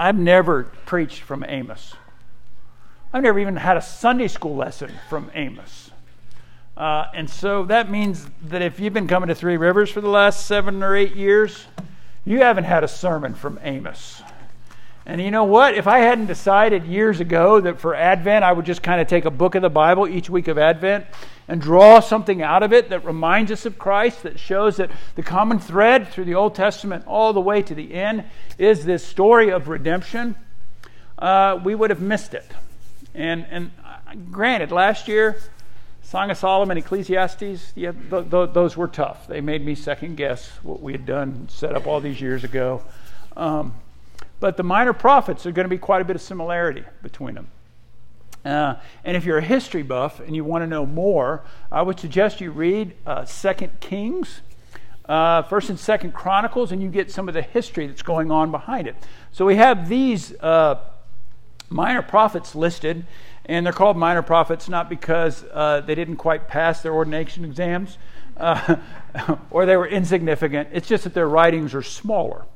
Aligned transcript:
I've 0.00 0.18
never 0.18 0.64
preached 0.86 1.20
from 1.20 1.44
Amos. 1.46 1.94
I've 3.12 3.22
never 3.22 3.38
even 3.38 3.56
had 3.56 3.76
a 3.76 3.82
Sunday 3.82 4.28
school 4.28 4.56
lesson 4.56 4.90
from 5.10 5.30
Amos. 5.34 5.90
Uh, 6.74 7.04
and 7.12 7.28
so 7.28 7.66
that 7.66 7.90
means 7.90 8.26
that 8.44 8.62
if 8.62 8.80
you've 8.80 8.94
been 8.94 9.06
coming 9.06 9.28
to 9.28 9.34
Three 9.34 9.58
Rivers 9.58 9.90
for 9.90 10.00
the 10.00 10.08
last 10.08 10.46
seven 10.46 10.82
or 10.82 10.96
eight 10.96 11.14
years, 11.14 11.66
you 12.24 12.38
haven't 12.38 12.64
had 12.64 12.82
a 12.82 12.88
sermon 12.88 13.34
from 13.34 13.60
Amos. 13.62 14.22
And 15.06 15.20
you 15.20 15.30
know 15.30 15.44
what? 15.44 15.74
If 15.74 15.86
I 15.86 16.00
hadn't 16.00 16.26
decided 16.26 16.84
years 16.84 17.20
ago 17.20 17.60
that 17.60 17.80
for 17.80 17.94
Advent 17.94 18.44
I 18.44 18.52
would 18.52 18.66
just 18.66 18.82
kind 18.82 19.00
of 19.00 19.08
take 19.08 19.24
a 19.24 19.30
book 19.30 19.54
of 19.54 19.62
the 19.62 19.70
Bible 19.70 20.06
each 20.06 20.28
week 20.28 20.48
of 20.48 20.58
Advent 20.58 21.06
and 21.48 21.60
draw 21.60 21.98
something 22.00 22.42
out 22.42 22.62
of 22.62 22.72
it 22.72 22.90
that 22.90 23.04
reminds 23.04 23.50
us 23.50 23.66
of 23.66 23.76
Christ, 23.76 24.22
that 24.22 24.38
shows 24.38 24.76
that 24.76 24.90
the 25.16 25.22
common 25.22 25.58
thread 25.58 26.08
through 26.08 26.26
the 26.26 26.34
Old 26.34 26.54
Testament 26.54 27.04
all 27.06 27.32
the 27.32 27.40
way 27.40 27.60
to 27.62 27.74
the 27.74 27.92
end 27.92 28.24
is 28.56 28.84
this 28.84 29.04
story 29.04 29.50
of 29.50 29.66
redemption, 29.66 30.36
uh, 31.18 31.58
we 31.64 31.74
would 31.74 31.90
have 31.90 32.00
missed 32.00 32.34
it. 32.34 32.46
And, 33.14 33.46
and 33.50 33.72
uh, 33.84 34.14
granted, 34.30 34.70
last 34.70 35.08
year, 35.08 35.40
Song 36.02 36.30
of 36.30 36.36
Solomon, 36.36 36.78
Ecclesiastes, 36.78 37.72
yeah, 37.74 37.92
th- 38.10 38.30
th- 38.30 38.50
those 38.52 38.76
were 38.76 38.88
tough. 38.88 39.26
They 39.26 39.40
made 39.40 39.64
me 39.64 39.74
second 39.74 40.16
guess 40.16 40.48
what 40.62 40.80
we 40.80 40.92
had 40.92 41.06
done, 41.06 41.48
set 41.48 41.74
up 41.74 41.86
all 41.86 42.00
these 42.00 42.20
years 42.20 42.44
ago. 42.44 42.82
Um, 43.36 43.74
but 44.40 44.56
the 44.56 44.62
minor 44.62 44.92
prophets 44.92 45.46
are 45.46 45.52
going 45.52 45.64
to 45.64 45.70
be 45.70 45.78
quite 45.78 46.02
a 46.02 46.04
bit 46.04 46.16
of 46.16 46.22
similarity 46.22 46.82
between 47.02 47.34
them. 47.34 47.48
Uh, 48.44 48.76
and 49.04 49.16
if 49.16 49.24
you're 49.24 49.38
a 49.38 49.42
history 49.44 49.82
buff 49.82 50.18
and 50.20 50.34
you 50.34 50.44
want 50.44 50.62
to 50.62 50.66
know 50.66 50.86
more, 50.86 51.44
I 51.70 51.82
would 51.82 52.00
suggest 52.00 52.40
you 52.40 52.50
read 52.50 52.96
uh, 53.06 53.26
Second 53.26 53.80
Kings, 53.80 54.40
uh, 55.04 55.42
First 55.42 55.68
and 55.68 55.78
Second 55.78 56.14
Chronicles, 56.14 56.72
and 56.72 56.82
you 56.82 56.88
get 56.88 57.10
some 57.10 57.28
of 57.28 57.34
the 57.34 57.42
history 57.42 57.86
that's 57.86 58.02
going 58.02 58.30
on 58.30 58.50
behind 58.50 58.88
it. 58.88 58.96
So 59.30 59.44
we 59.44 59.56
have 59.56 59.88
these 59.88 60.32
uh, 60.40 60.80
minor 61.68 62.00
prophets 62.00 62.54
listed, 62.54 63.04
and 63.44 63.66
they're 63.66 63.74
called 63.74 63.98
minor 63.98 64.22
prophets 64.22 64.70
not 64.70 64.88
because 64.88 65.44
uh, 65.52 65.82
they 65.82 65.94
didn't 65.94 66.16
quite 66.16 66.48
pass 66.48 66.80
their 66.82 66.94
ordination 66.94 67.44
exams 67.44 67.98
uh, 68.38 68.76
or 69.50 69.66
they 69.66 69.76
were 69.76 69.86
insignificant. 69.86 70.70
It's 70.72 70.88
just 70.88 71.04
that 71.04 71.12
their 71.12 71.28
writings 71.28 71.74
are 71.74 71.82
smaller. 71.82 72.46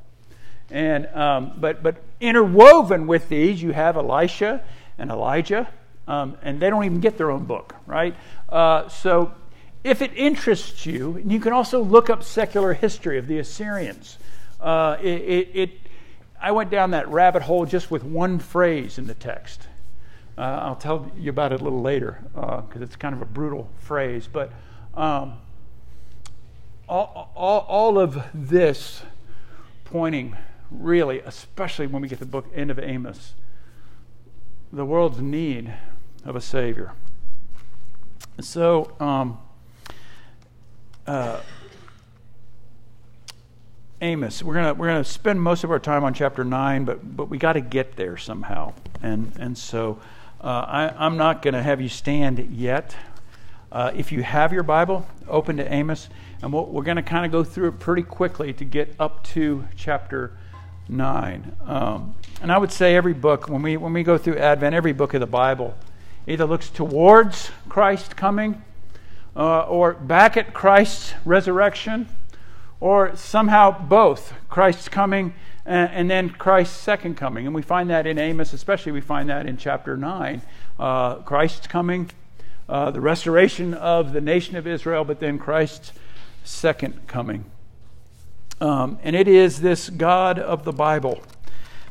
And 0.70 1.06
um, 1.08 1.52
but 1.58 1.82
but 1.82 1.96
interwoven 2.20 3.06
with 3.06 3.28
these, 3.28 3.62
you 3.62 3.72
have 3.72 3.96
Elisha 3.96 4.62
and 4.98 5.10
Elijah, 5.10 5.68
um, 6.08 6.36
and 6.42 6.60
they 6.60 6.70
don't 6.70 6.84
even 6.84 7.00
get 7.00 7.18
their 7.18 7.30
own 7.30 7.44
book, 7.44 7.74
right? 7.86 8.14
Uh, 8.48 8.88
so 8.88 9.32
if 9.84 10.00
it 10.00 10.12
interests 10.16 10.86
you, 10.86 11.22
you 11.26 11.38
can 11.38 11.52
also 11.52 11.82
look 11.82 12.08
up 12.08 12.22
secular 12.22 12.72
history 12.72 13.18
of 13.18 13.26
the 13.26 13.38
Assyrians. 13.38 14.18
Uh, 14.60 14.96
it, 15.02 15.20
it, 15.20 15.48
it, 15.54 15.70
I 16.40 16.52
went 16.52 16.70
down 16.70 16.92
that 16.92 17.08
rabbit 17.08 17.42
hole 17.42 17.66
just 17.66 17.90
with 17.90 18.02
one 18.02 18.38
phrase 18.38 18.98
in 18.98 19.06
the 19.06 19.14
text. 19.14 19.68
Uh, 20.38 20.40
I'll 20.40 20.76
tell 20.76 21.12
you 21.18 21.30
about 21.30 21.52
it 21.52 21.60
a 21.60 21.64
little 21.64 21.82
later 21.82 22.18
because 22.34 22.80
uh, 22.80 22.84
it's 22.84 22.96
kind 22.96 23.14
of 23.14 23.20
a 23.20 23.26
brutal 23.26 23.70
phrase. 23.78 24.26
But 24.30 24.52
um, 24.94 25.34
all, 26.88 27.30
all, 27.36 27.60
all 27.68 27.98
of 27.98 28.22
this 28.32 29.02
pointing 29.84 30.34
really, 30.82 31.20
especially 31.20 31.86
when 31.86 32.02
we 32.02 32.08
get 32.08 32.18
the 32.18 32.26
book 32.26 32.46
end 32.54 32.70
of 32.70 32.78
Amos, 32.78 33.34
the 34.72 34.84
world's 34.84 35.20
need 35.20 35.72
of 36.24 36.36
a 36.36 36.40
Savior. 36.40 36.92
So, 38.40 38.96
um, 38.98 39.38
uh, 41.06 41.40
Amos, 44.00 44.42
we're 44.42 44.54
gonna 44.54 44.74
we're 44.74 44.88
gonna 44.88 45.04
spend 45.04 45.40
most 45.40 45.64
of 45.64 45.70
our 45.70 45.78
time 45.78 46.04
on 46.04 46.12
chapter 46.12 46.44
nine, 46.44 46.84
but 46.84 47.16
but 47.16 47.28
we 47.28 47.38
got 47.38 47.54
to 47.54 47.60
get 47.60 47.96
there 47.96 48.16
somehow, 48.16 48.74
and 49.02 49.32
and 49.38 49.56
so 49.56 49.98
uh, 50.40 50.64
I, 50.66 50.94
I'm 50.98 51.16
not 51.16 51.42
gonna 51.42 51.62
have 51.62 51.80
you 51.80 51.88
stand 51.88 52.38
yet. 52.50 52.96
Uh, 53.74 53.90
if 53.96 54.12
you 54.12 54.22
have 54.22 54.52
your 54.52 54.62
Bible, 54.62 55.04
open 55.26 55.56
to 55.56 55.72
Amos, 55.72 56.08
and 56.42 56.52
we're, 56.52 56.62
we're 56.62 56.84
going 56.84 56.96
to 56.96 57.02
kind 57.02 57.26
of 57.26 57.32
go 57.32 57.42
through 57.42 57.68
it 57.68 57.80
pretty 57.80 58.02
quickly 58.02 58.52
to 58.52 58.64
get 58.64 58.94
up 59.00 59.24
to 59.24 59.66
chapter 59.74 60.36
9. 60.88 61.56
Um, 61.64 62.14
and 62.42 62.52
I 62.52 62.58
would 62.58 62.72
say 62.72 62.94
every 62.96 63.14
book, 63.14 63.48
when 63.48 63.62
we, 63.62 63.76
when 63.76 63.92
we 63.92 64.02
go 64.02 64.18
through 64.18 64.38
Advent, 64.38 64.74
every 64.74 64.92
book 64.92 65.14
of 65.14 65.20
the 65.20 65.26
Bible 65.26 65.76
either 66.26 66.44
looks 66.44 66.70
towards 66.70 67.50
Christ 67.68 68.16
coming 68.16 68.62
uh, 69.36 69.60
or 69.62 69.94
back 69.94 70.36
at 70.36 70.54
Christ's 70.54 71.14
resurrection 71.24 72.08
or 72.80 73.16
somehow 73.16 73.70
both 73.70 74.34
Christ's 74.48 74.88
coming 74.88 75.34
and, 75.66 75.90
and, 75.92 76.10
then 76.10 76.28
Christ's 76.28 76.76
second 76.76 77.16
coming. 77.16 77.46
And 77.46 77.54
we 77.54 77.62
find 77.62 77.88
that 77.90 78.06
in 78.06 78.18
Amos, 78.18 78.52
especially 78.52 78.92
we 78.92 79.00
find 79.00 79.30
that 79.30 79.46
in 79.46 79.56
chapter 79.56 79.96
9. 79.96 80.42
Uh, 80.78 81.14
Christ's 81.16 81.66
coming, 81.66 82.10
uh, 82.68 82.90
the 82.90 83.00
restoration 83.00 83.72
of 83.72 84.12
the 84.12 84.20
nation 84.20 84.56
of 84.56 84.66
Israel, 84.66 85.04
but 85.04 85.20
then 85.20 85.38
Christ's 85.38 85.92
second 86.44 87.06
coming. 87.06 87.46
Um, 88.64 88.98
and 89.02 89.14
it 89.14 89.28
is 89.28 89.60
this 89.60 89.90
God 89.90 90.38
of 90.38 90.64
the 90.64 90.72
Bible 90.72 91.20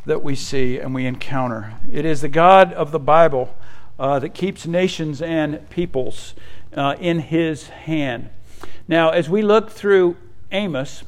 that 0.07 0.23
we 0.23 0.33
see 0.33 0.79
and 0.79 0.95
we 0.95 1.05
encounter. 1.05 1.75
It 1.91 2.03
is 2.03 2.21
the 2.21 2.29
God 2.29 2.73
of 2.73 2.89
the 2.91 2.97
Bible 2.97 3.55
uh, 3.99 4.17
that 4.17 4.33
keeps 4.33 4.65
nations 4.65 5.21
and 5.21 5.69
peoples 5.69 6.33
uh, 6.75 6.95
in 6.99 7.19
his 7.19 7.67
hand. 7.67 8.31
Now, 8.87 9.11
as 9.11 9.29
we 9.29 9.43
look 9.43 9.69
through 9.69 10.17
Amos, 10.51 11.03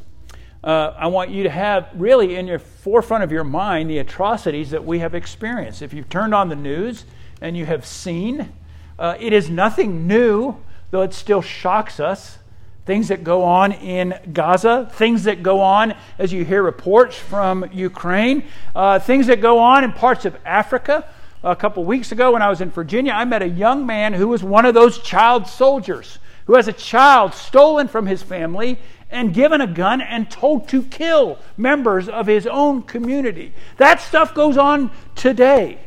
uh, 0.63 0.93
I 0.95 1.07
want 1.07 1.31
you 1.31 1.41
to 1.41 1.49
have 1.49 1.89
really 1.95 2.35
in 2.35 2.45
your 2.45 2.59
forefront 2.59 3.23
of 3.23 3.31
your 3.31 3.43
mind 3.43 3.89
the 3.89 3.97
atrocities 3.97 4.69
that 4.69 4.85
we 4.85 4.99
have 4.99 5.15
experienced. 5.15 5.81
If 5.81 5.93
you've 5.93 6.09
turned 6.09 6.35
on 6.35 6.49
the 6.49 6.55
news 6.55 7.05
and 7.41 7.57
you 7.57 7.65
have 7.65 7.87
seen, 7.87 8.53
uh, 8.99 9.17
it 9.19 9.33
is 9.33 9.49
nothing 9.49 10.05
new, 10.05 10.57
though 10.91 11.01
it 11.01 11.15
still 11.15 11.41
shocks 11.41 11.99
us 11.99 12.37
things 12.85 13.07
that 13.07 13.23
go 13.23 13.43
on 13.43 13.71
in 13.71 14.13
Gaza, 14.31 14.89
things 14.93 15.23
that 15.23 15.41
go 15.41 15.59
on 15.59 15.95
as 16.19 16.31
you 16.31 16.45
hear 16.45 16.61
reports 16.61 17.17
from 17.17 17.67
Ukraine, 17.73 18.43
uh, 18.75 18.99
things 18.99 19.27
that 19.27 19.41
go 19.41 19.59
on 19.59 19.83
in 19.83 19.91
parts 19.91 20.25
of 20.25 20.37
Africa. 20.45 21.07
A 21.43 21.55
couple 21.55 21.83
weeks 21.83 22.11
ago, 22.11 22.33
when 22.33 22.41
I 22.41 22.49
was 22.49 22.61
in 22.61 22.69
Virginia, 22.69 23.11
I 23.11 23.25
met 23.25 23.41
a 23.41 23.47
young 23.47 23.85
man 23.85 24.13
who 24.13 24.27
was 24.27 24.43
one 24.43 24.65
of 24.65 24.73
those 24.73 24.99
child 24.99 25.47
soldiers 25.47 26.19
who 26.45 26.55
has 26.55 26.67
a 26.67 26.73
child 26.73 27.33
stolen 27.33 27.87
from 27.87 28.05
his 28.05 28.21
family 28.21 28.77
and 29.09 29.33
given 29.33 29.61
a 29.61 29.67
gun 29.67 30.01
and 30.01 30.29
told 30.29 30.67
to 30.69 30.83
kill 30.83 31.39
members 31.57 32.07
of 32.07 32.27
his 32.27 32.45
own 32.45 32.83
community. 32.83 33.51
That 33.77 33.99
stuff 33.99 34.35
goes 34.35 34.57
on 34.57 34.91
today. 35.15 35.79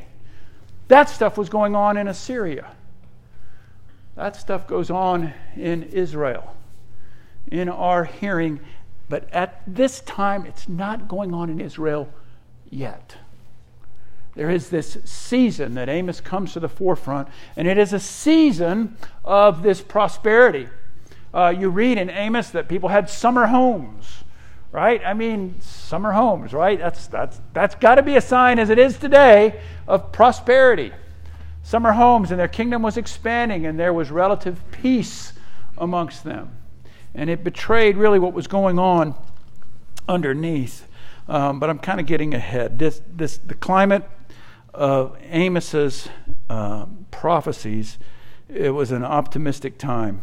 That 0.88 1.08
stuff 1.08 1.38
was 1.38 1.48
going 1.48 1.76
on 1.76 1.96
in 1.96 2.08
Assyria. 2.08 2.72
That 4.16 4.34
stuff 4.34 4.66
goes 4.66 4.90
on 4.90 5.32
in 5.56 5.84
Israel 5.84 6.56
in 7.50 7.68
our 7.68 8.04
hearing, 8.04 8.60
but 9.08 9.32
at 9.32 9.62
this 9.66 10.00
time, 10.00 10.44
it's 10.46 10.68
not 10.68 11.08
going 11.08 11.32
on 11.32 11.50
in 11.50 11.60
Israel 11.60 12.08
yet. 12.70 13.16
There 14.34 14.50
is 14.50 14.70
this 14.70 14.98
season 15.04 15.74
that 15.74 15.88
Amos 15.88 16.20
comes 16.20 16.52
to 16.52 16.60
the 16.60 16.68
forefront, 16.68 17.28
and 17.56 17.66
it 17.66 17.78
is 17.78 17.92
a 17.92 17.98
season 17.98 18.96
of 19.24 19.62
this 19.62 19.80
prosperity. 19.80 20.68
Uh, 21.34 21.52
you 21.56 21.70
read 21.70 21.98
in 21.98 22.10
Amos 22.10 22.50
that 22.50 22.68
people 22.68 22.88
had 22.88 23.10
summer 23.10 23.46
homes, 23.46 24.24
right? 24.70 25.00
I 25.04 25.14
mean, 25.14 25.60
summer 25.60 26.12
homes, 26.12 26.52
right? 26.52 26.78
That's, 26.78 27.06
that's, 27.08 27.40
that's 27.52 27.74
got 27.76 27.96
to 27.96 28.02
be 28.02 28.16
a 28.16 28.20
sign, 28.20 28.58
as 28.58 28.70
it 28.70 28.78
is 28.78 28.98
today, 28.98 29.60
of 29.88 30.12
prosperity. 30.12 30.92
Summer 31.62 31.92
homes, 31.92 32.30
and 32.30 32.38
their 32.38 32.48
kingdom 32.48 32.82
was 32.82 32.96
expanding, 32.96 33.66
and 33.66 33.78
there 33.78 33.92
was 33.92 34.10
relative 34.10 34.62
peace 34.70 35.32
amongst 35.78 36.24
them 36.24 36.57
and 37.14 37.30
it 37.30 37.44
betrayed 37.44 37.96
really 37.96 38.18
what 38.18 38.32
was 38.32 38.46
going 38.46 38.78
on 38.78 39.14
underneath. 40.08 40.86
Um, 41.28 41.60
but 41.60 41.68
I'm 41.68 41.78
kind 41.78 42.00
of 42.00 42.06
getting 42.06 42.34
ahead. 42.34 42.78
This, 42.78 43.02
this, 43.06 43.36
the 43.38 43.54
climate 43.54 44.08
of 44.72 45.16
Amos's 45.30 46.08
uh, 46.48 46.86
prophecies, 47.10 47.98
it 48.48 48.70
was 48.70 48.90
an 48.90 49.04
optimistic 49.04 49.78
time. 49.78 50.22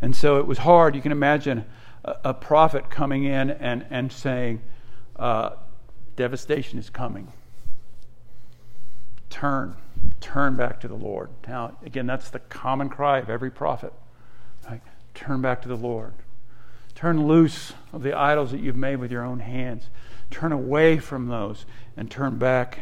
And 0.00 0.16
so 0.16 0.38
it 0.38 0.46
was 0.46 0.58
hard. 0.58 0.94
You 0.94 1.02
can 1.02 1.12
imagine 1.12 1.64
a, 2.04 2.16
a 2.24 2.34
prophet 2.34 2.90
coming 2.90 3.24
in 3.24 3.50
and, 3.50 3.86
and 3.90 4.10
saying, 4.10 4.62
uh, 5.16 5.50
devastation 6.16 6.78
is 6.78 6.90
coming. 6.90 7.32
Turn, 9.30 9.76
turn 10.20 10.56
back 10.56 10.80
to 10.80 10.88
the 10.88 10.94
Lord. 10.94 11.30
Now, 11.46 11.76
again, 11.84 12.06
that's 12.06 12.30
the 12.30 12.38
common 12.40 12.88
cry 12.88 13.18
of 13.18 13.30
every 13.30 13.50
prophet. 13.50 13.92
Turn 15.16 15.40
back 15.40 15.62
to 15.62 15.68
the 15.68 15.76
Lord. 15.76 16.12
Turn 16.94 17.26
loose 17.26 17.72
of 17.92 18.02
the 18.02 18.16
idols 18.16 18.52
that 18.52 18.60
you've 18.60 18.76
made 18.76 18.96
with 18.96 19.10
your 19.10 19.24
own 19.24 19.40
hands. 19.40 19.88
Turn 20.30 20.52
away 20.52 20.98
from 20.98 21.28
those 21.28 21.64
and 21.96 22.10
turn 22.10 22.36
back 22.36 22.80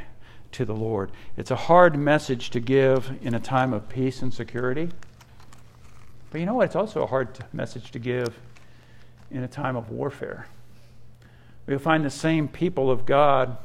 to 0.52 0.64
the 0.64 0.74
Lord. 0.74 1.12
It's 1.36 1.52
a 1.52 1.56
hard 1.56 1.96
message 1.96 2.50
to 2.50 2.60
give 2.60 3.12
in 3.22 3.34
a 3.34 3.40
time 3.40 3.72
of 3.72 3.88
peace 3.88 4.20
and 4.20 4.34
security. 4.34 4.90
But 6.30 6.40
you 6.40 6.46
know 6.46 6.54
what? 6.54 6.66
It's 6.66 6.76
also 6.76 7.02
a 7.04 7.06
hard 7.06 7.38
message 7.52 7.92
to 7.92 8.00
give 8.00 8.36
in 9.30 9.44
a 9.44 9.48
time 9.48 9.76
of 9.76 9.90
warfare. 9.90 10.48
We'll 11.66 11.78
find 11.78 12.04
the 12.04 12.10
same 12.10 12.48
people 12.48 12.90
of 12.90 13.06
God 13.06 13.56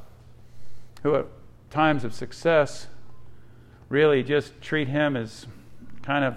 who 1.01 1.15
at 1.15 1.25
times 1.71 2.03
of 2.03 2.13
success 2.13 2.87
really 3.89 4.21
just 4.21 4.61
treat 4.61 4.87
him 4.87 5.17
as 5.17 5.47
kind 6.03 6.23
of 6.23 6.35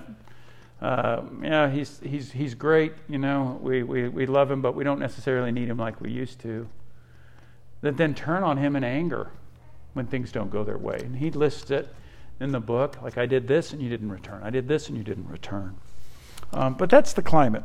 uh, 0.83 1.23
yeah, 1.41 1.71
he's, 1.71 2.01
he's, 2.03 2.33
he's 2.33 2.55
great, 2.55 2.93
you 3.09 3.17
know, 3.17 3.57
we, 3.63 3.85
we, 3.85 4.09
we 4.09 4.27
love 4.27 4.51
him, 4.51 4.61
but 4.61 4.75
we 4.75 4.83
don't 4.83 4.99
necessarily 4.99 5.53
need 5.53 5.69
him 5.69 5.77
like 5.77 6.01
we 6.01 6.11
used 6.11 6.41
to. 6.41 6.69
That 7.83 7.97
then 7.97 8.15
turn 8.15 8.43
on 8.43 8.57
him 8.57 8.75
in 8.75 8.83
anger 8.83 9.31
when 9.93 10.07
things 10.07 10.33
don't 10.33 10.51
go 10.51 10.65
their 10.65 10.79
way. 10.79 10.99
And 10.99 11.17
he 11.17 11.31
lists 11.31 11.71
it 11.71 11.89
in 12.41 12.51
the 12.51 12.59
book 12.59 13.01
like, 13.01 13.17
I 13.17 13.27
did 13.27 13.47
this 13.47 13.73
and 13.73 13.81
you 13.81 13.89
didn't 13.89 14.11
return. 14.11 14.43
I 14.43 14.51
did 14.51 14.67
this 14.67 14.89
and 14.89 14.99
you 14.99 15.05
didn't 15.05 15.29
return. 15.29 15.77
Um, 16.53 16.75
but 16.75 16.91
that's 16.91 17.13
the 17.13 17.23
climate. 17.23 17.63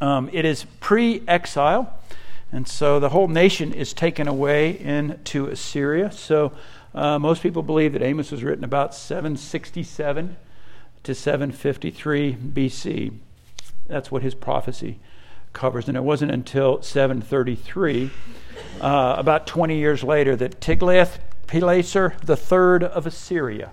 Um, 0.00 0.30
it 0.32 0.44
is 0.44 0.64
pre 0.78 1.22
exile, 1.26 1.98
and 2.52 2.66
so 2.66 3.00
the 3.00 3.10
whole 3.10 3.28
nation 3.28 3.72
is 3.72 3.92
taken 3.92 4.28
away 4.28 4.78
into 4.78 5.46
Assyria. 5.46 6.12
So 6.12 6.52
uh, 6.94 7.18
most 7.18 7.42
people 7.42 7.62
believe 7.62 7.92
that 7.92 8.02
Amos 8.02 8.30
was 8.30 8.44
written 8.44 8.64
about 8.64 8.94
767 8.94 10.36
to 11.04 11.14
753 11.14 12.34
BC. 12.34 13.12
That's 13.86 14.10
what 14.10 14.22
his 14.22 14.34
prophecy 14.34 14.98
covers. 15.52 15.88
And 15.88 15.96
it 15.96 16.04
wasn't 16.04 16.30
until 16.30 16.82
733, 16.82 18.10
uh, 18.80 19.14
about 19.18 19.46
20 19.46 19.76
years 19.76 20.04
later, 20.04 20.36
that 20.36 20.60
Tiglath-Pileser 20.60 22.16
III 22.28 22.88
of 22.88 23.06
Assyria 23.06 23.72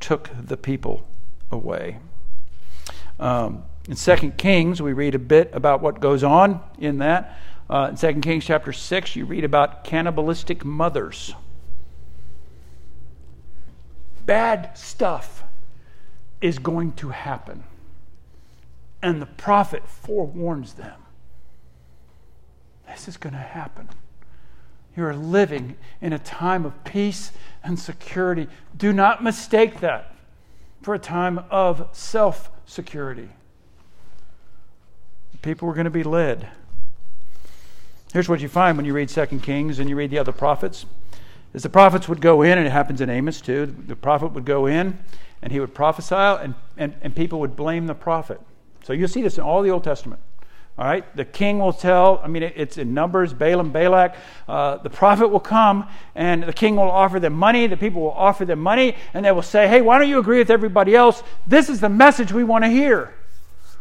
took 0.00 0.30
the 0.38 0.56
people 0.56 1.06
away. 1.50 1.98
Um, 3.18 3.64
in 3.88 3.96
2 3.96 4.32
Kings, 4.32 4.82
we 4.82 4.92
read 4.92 5.14
a 5.14 5.18
bit 5.18 5.50
about 5.54 5.80
what 5.80 6.00
goes 6.00 6.22
on 6.22 6.60
in 6.78 6.98
that. 6.98 7.38
Uh, 7.70 7.88
in 7.90 7.96
2 7.96 8.20
Kings 8.20 8.44
chapter 8.44 8.72
6, 8.72 9.16
you 9.16 9.24
read 9.24 9.44
about 9.44 9.84
cannibalistic 9.84 10.64
mothers. 10.64 11.34
Bad 14.26 14.76
stuff 14.76 15.44
is 16.40 16.58
going 16.58 16.92
to 16.92 17.10
happen. 17.10 17.64
And 19.02 19.20
the 19.20 19.26
prophet 19.26 19.86
forewarns 19.86 20.74
them 20.74 21.00
this 22.96 23.08
is 23.08 23.16
going 23.16 23.34
to 23.34 23.38
happen. 23.38 23.88
You're 24.96 25.14
living 25.14 25.76
in 26.00 26.14
a 26.14 26.18
time 26.18 26.64
of 26.64 26.84
peace 26.84 27.32
and 27.62 27.78
security. 27.78 28.48
Do 28.76 28.92
not 28.92 29.22
mistake 29.22 29.80
that 29.80 30.14
for 30.80 30.94
a 30.94 30.98
time 30.98 31.40
of 31.50 31.88
self 31.92 32.50
security. 32.64 33.28
People 35.42 35.68
were 35.68 35.74
going 35.74 35.84
to 35.84 35.90
be 35.90 36.02
led. 36.02 36.48
Here's 38.12 38.28
what 38.28 38.40
you 38.40 38.48
find 38.48 38.76
when 38.78 38.86
you 38.86 38.94
read 38.94 39.10
2 39.10 39.26
Kings 39.40 39.78
and 39.78 39.90
you 39.90 39.96
read 39.96 40.10
the 40.10 40.18
other 40.18 40.32
prophets. 40.32 40.86
Is 41.52 41.62
the 41.62 41.68
prophets 41.68 42.08
would 42.08 42.20
go 42.20 42.42
in, 42.42 42.56
and 42.56 42.66
it 42.66 42.70
happens 42.70 43.00
in 43.00 43.10
Amos 43.10 43.40
too. 43.40 43.66
The 43.66 43.96
prophet 43.96 44.32
would 44.32 44.46
go 44.46 44.66
in 44.66 44.98
and 45.42 45.52
he 45.52 45.60
would 45.60 45.74
prophesy, 45.74 46.14
and, 46.14 46.54
and, 46.76 46.94
and 47.02 47.14
people 47.14 47.40
would 47.40 47.56
blame 47.56 47.86
the 47.86 47.94
prophet. 47.94 48.40
So 48.82 48.92
you'll 48.92 49.08
see 49.08 49.22
this 49.22 49.38
in 49.38 49.44
all 49.44 49.62
the 49.62 49.70
Old 49.70 49.84
Testament. 49.84 50.20
All 50.78 50.84
right, 50.84 51.16
the 51.16 51.24
king 51.24 51.58
will 51.58 51.72
tell, 51.72 52.20
I 52.22 52.28
mean, 52.28 52.42
it's 52.42 52.76
in 52.76 52.92
Numbers, 52.92 53.32
Balaam, 53.32 53.72
Balak. 53.72 54.14
Uh, 54.46 54.76
the 54.76 54.90
prophet 54.90 55.28
will 55.28 55.40
come 55.40 55.88
and 56.14 56.42
the 56.42 56.52
king 56.52 56.76
will 56.76 56.90
offer 56.90 57.18
them 57.18 57.32
money. 57.32 57.66
The 57.66 57.78
people 57.78 58.02
will 58.02 58.10
offer 58.10 58.44
them 58.44 58.60
money 58.60 58.94
and 59.14 59.24
they 59.24 59.32
will 59.32 59.40
say, 59.40 59.68
hey, 59.68 59.80
why 59.80 59.98
don't 59.98 60.10
you 60.10 60.18
agree 60.18 60.36
with 60.36 60.50
everybody 60.50 60.94
else? 60.94 61.22
This 61.46 61.70
is 61.70 61.80
the 61.80 61.88
message 61.88 62.30
we 62.30 62.44
want 62.44 62.64
to 62.64 62.68
hear. 62.68 63.14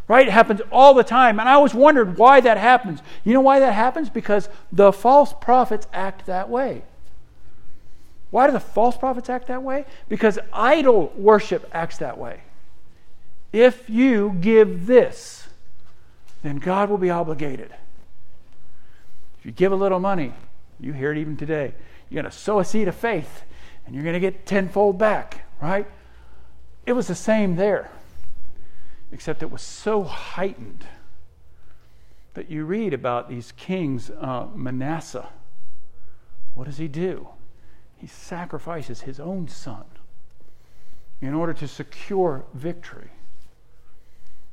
Right? 0.08 0.25
It 0.25 0.31
happens 0.31 0.62
all 0.72 0.94
the 0.94 1.04
time. 1.04 1.38
And 1.38 1.50
I 1.50 1.54
always 1.54 1.74
wondered 1.74 2.18
why 2.18 2.40
that 2.40 2.58
happens. 2.58 3.01
You 3.25 3.34
know 3.34 3.42
why 3.42 3.60
that 3.60 3.74
happens? 3.74 4.10
Because 4.10 4.48
the 4.72 4.94
false 4.94 5.34
prophets 5.42 5.88
act 5.92 6.28
that 6.28 6.50
way. 6.50 6.84
Why 8.36 8.48
do 8.48 8.52
the 8.52 8.60
false 8.60 8.98
prophets 8.98 9.30
act 9.30 9.48
that 9.48 9.64
way? 9.64 9.86
Because 10.10 10.38
idol 10.52 11.14
worship 11.16 11.70
acts 11.72 12.00
that 12.00 12.18
way. 12.18 12.42
If 13.54 13.90
you 13.90 14.36
give 14.42 14.88
this, 14.88 15.48
then 16.44 16.58
God 16.58 16.90
will 16.90 16.98
be 16.98 17.10
obligated. 17.10 17.74
If 19.40 19.46
you 19.46 19.54
give 19.54 19.72
a 19.72 19.76
little 19.78 20.02
money, 20.02 20.34
you 20.82 20.92
hear 20.92 21.14
it 21.14 21.18
even 21.18 21.38
today, 21.38 21.74
you're 22.10 22.22
going 22.22 22.30
to 22.30 22.38
sow 22.38 22.60
a 22.60 22.66
seed 22.66 22.90
of 22.90 22.96
faith 22.96 23.44
and 23.86 23.96
you're 23.96 24.04
going 24.04 24.16
to 24.16 24.20
get 24.20 24.46
tenfold 24.46 24.98
back, 24.98 25.46
right? 25.62 25.88
It 26.86 26.92
was 26.92 27.08
the 27.08 27.16
same 27.16 27.56
there, 27.56 27.90
except 29.14 29.44
it 29.44 29.50
was 29.50 29.62
so 29.62 30.04
heightened 30.04 30.86
that 32.34 32.52
you 32.52 32.66
read 32.66 32.94
about 32.94 33.30
these 33.30 33.54
kings, 33.54 34.10
uh, 34.10 34.48
Manasseh. 34.54 35.30
What 36.54 36.66
does 36.66 36.80
he 36.80 36.90
do? 36.90 37.30
He 38.06 38.10
sacrifices 38.10 39.02
his 39.02 39.19
own 39.19 39.48
son 39.48 39.84
in 41.22 41.34
order 41.34 41.56
to 41.56 41.68
secure 41.68 42.46
victory. 42.54 43.10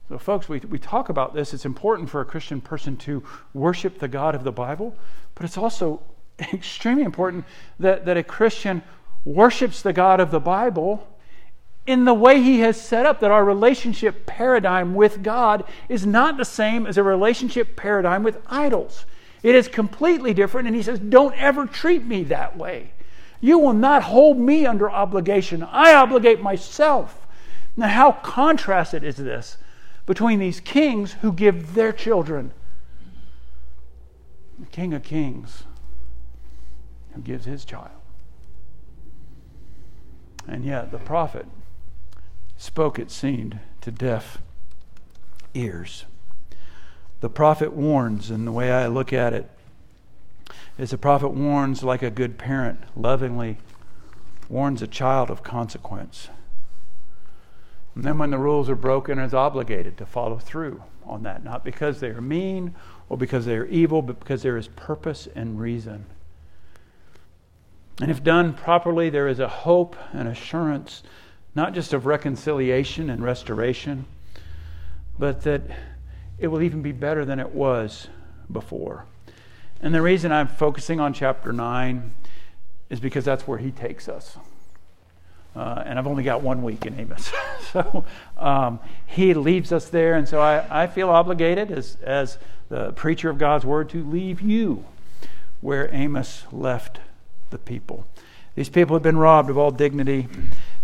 So, 0.08 0.16
folks, 0.16 0.48
we, 0.48 0.60
we 0.60 0.78
talk 0.78 1.10
about 1.10 1.34
this. 1.34 1.52
It's 1.52 1.66
important 1.66 2.08
for 2.08 2.22
a 2.22 2.24
Christian 2.24 2.62
person 2.62 2.96
to 2.96 3.22
worship 3.52 3.98
the 3.98 4.08
God 4.08 4.34
of 4.34 4.42
the 4.42 4.52
Bible, 4.52 4.96
but 5.34 5.44
it's 5.44 5.58
also 5.58 6.00
extremely 6.54 7.02
important 7.02 7.44
that, 7.78 8.06
that 8.06 8.16
a 8.16 8.22
Christian 8.22 8.82
worships 9.26 9.82
the 9.82 9.92
God 9.92 10.18
of 10.18 10.30
the 10.30 10.40
Bible 10.40 11.06
in 11.86 12.06
the 12.06 12.14
way 12.14 12.40
he 12.40 12.60
has 12.60 12.80
set 12.80 13.04
up, 13.04 13.20
that 13.20 13.30
our 13.30 13.44
relationship 13.44 14.24
paradigm 14.24 14.94
with 14.94 15.22
God 15.22 15.62
is 15.90 16.06
not 16.06 16.38
the 16.38 16.46
same 16.46 16.86
as 16.86 16.96
a 16.96 17.02
relationship 17.02 17.76
paradigm 17.76 18.22
with 18.22 18.40
idols. 18.46 19.04
It 19.42 19.54
is 19.54 19.68
completely 19.68 20.32
different, 20.32 20.68
and 20.68 20.74
he 20.74 20.82
says, 20.82 20.98
Don't 20.98 21.34
ever 21.34 21.66
treat 21.66 22.02
me 22.02 22.24
that 22.24 22.56
way. 22.56 22.92
You 23.42 23.58
will 23.58 23.72
not 23.72 24.04
hold 24.04 24.38
me 24.38 24.64
under 24.64 24.88
obligation. 24.88 25.64
I 25.64 25.92
obligate 25.94 26.40
myself. 26.40 27.26
Now, 27.76 27.88
how 27.88 28.12
contrasted 28.12 29.02
is 29.02 29.16
this 29.16 29.56
between 30.06 30.38
these 30.38 30.60
kings 30.60 31.14
who 31.14 31.32
give 31.32 31.74
their 31.74 31.92
children? 31.92 32.52
The 34.60 34.66
King 34.66 34.94
of 34.94 35.02
Kings 35.02 35.64
who 37.14 37.20
gives 37.20 37.44
his 37.44 37.64
child. 37.64 37.90
And 40.46 40.64
yet, 40.64 40.92
the 40.92 40.98
prophet 40.98 41.46
spoke, 42.56 43.00
it 43.00 43.10
seemed, 43.10 43.58
to 43.80 43.90
deaf 43.90 44.38
ears. 45.52 46.04
The 47.20 47.28
prophet 47.28 47.72
warns, 47.72 48.30
and 48.30 48.46
the 48.46 48.52
way 48.52 48.70
I 48.70 48.86
look 48.86 49.12
at 49.12 49.32
it, 49.32 49.50
as 50.78 50.90
the 50.90 50.98
prophet 50.98 51.30
warns, 51.30 51.82
like 51.82 52.02
a 52.02 52.10
good 52.10 52.38
parent 52.38 52.80
lovingly 52.96 53.58
warns 54.48 54.82
a 54.82 54.86
child 54.86 55.30
of 55.30 55.42
consequence. 55.42 56.28
And 57.94 58.04
then, 58.04 58.18
when 58.18 58.30
the 58.30 58.38
rules 58.38 58.70
are 58.70 58.76
broken, 58.76 59.18
is 59.18 59.34
obligated 59.34 59.98
to 59.98 60.06
follow 60.06 60.38
through 60.38 60.82
on 61.04 61.22
that, 61.24 61.44
not 61.44 61.64
because 61.64 62.00
they 62.00 62.08
are 62.08 62.20
mean 62.20 62.74
or 63.08 63.18
because 63.18 63.44
they 63.44 63.56
are 63.56 63.66
evil, 63.66 64.00
but 64.00 64.18
because 64.18 64.42
there 64.42 64.56
is 64.56 64.68
purpose 64.68 65.28
and 65.34 65.60
reason. 65.60 66.06
And 68.00 68.10
if 68.10 68.24
done 68.24 68.54
properly, 68.54 69.10
there 69.10 69.28
is 69.28 69.38
a 69.38 69.48
hope 69.48 69.96
and 70.12 70.26
assurance, 70.26 71.02
not 71.54 71.74
just 71.74 71.92
of 71.92 72.06
reconciliation 72.06 73.10
and 73.10 73.22
restoration, 73.22 74.06
but 75.18 75.42
that 75.42 75.62
it 76.38 76.48
will 76.48 76.62
even 76.62 76.80
be 76.80 76.92
better 76.92 77.24
than 77.26 77.38
it 77.38 77.54
was 77.54 78.08
before. 78.50 79.04
And 79.82 79.92
the 79.92 80.00
reason 80.00 80.30
I'm 80.30 80.46
focusing 80.46 81.00
on 81.00 81.12
chapter 81.12 81.52
9 81.52 82.14
is 82.88 83.00
because 83.00 83.24
that's 83.24 83.48
where 83.48 83.58
he 83.58 83.72
takes 83.72 84.08
us. 84.08 84.36
Uh, 85.56 85.82
and 85.84 85.98
I've 85.98 86.06
only 86.06 86.22
got 86.22 86.40
one 86.40 86.62
week 86.62 86.86
in 86.86 86.98
Amos. 86.98 87.32
so 87.72 88.04
um, 88.38 88.78
he 89.06 89.34
leaves 89.34 89.72
us 89.72 89.88
there. 89.88 90.14
And 90.14 90.28
so 90.28 90.40
I, 90.40 90.84
I 90.84 90.86
feel 90.86 91.10
obligated 91.10 91.72
as, 91.72 91.96
as 92.02 92.38
the 92.68 92.92
preacher 92.92 93.28
of 93.28 93.38
God's 93.38 93.66
word 93.66 93.90
to 93.90 94.04
leave 94.04 94.40
you 94.40 94.84
where 95.60 95.92
Amos 95.92 96.44
left 96.52 97.00
the 97.50 97.58
people. 97.58 98.06
These 98.54 98.68
people 98.68 98.94
had 98.94 99.02
been 99.02 99.16
robbed 99.16 99.50
of 99.50 99.58
all 99.58 99.70
dignity. 99.70 100.28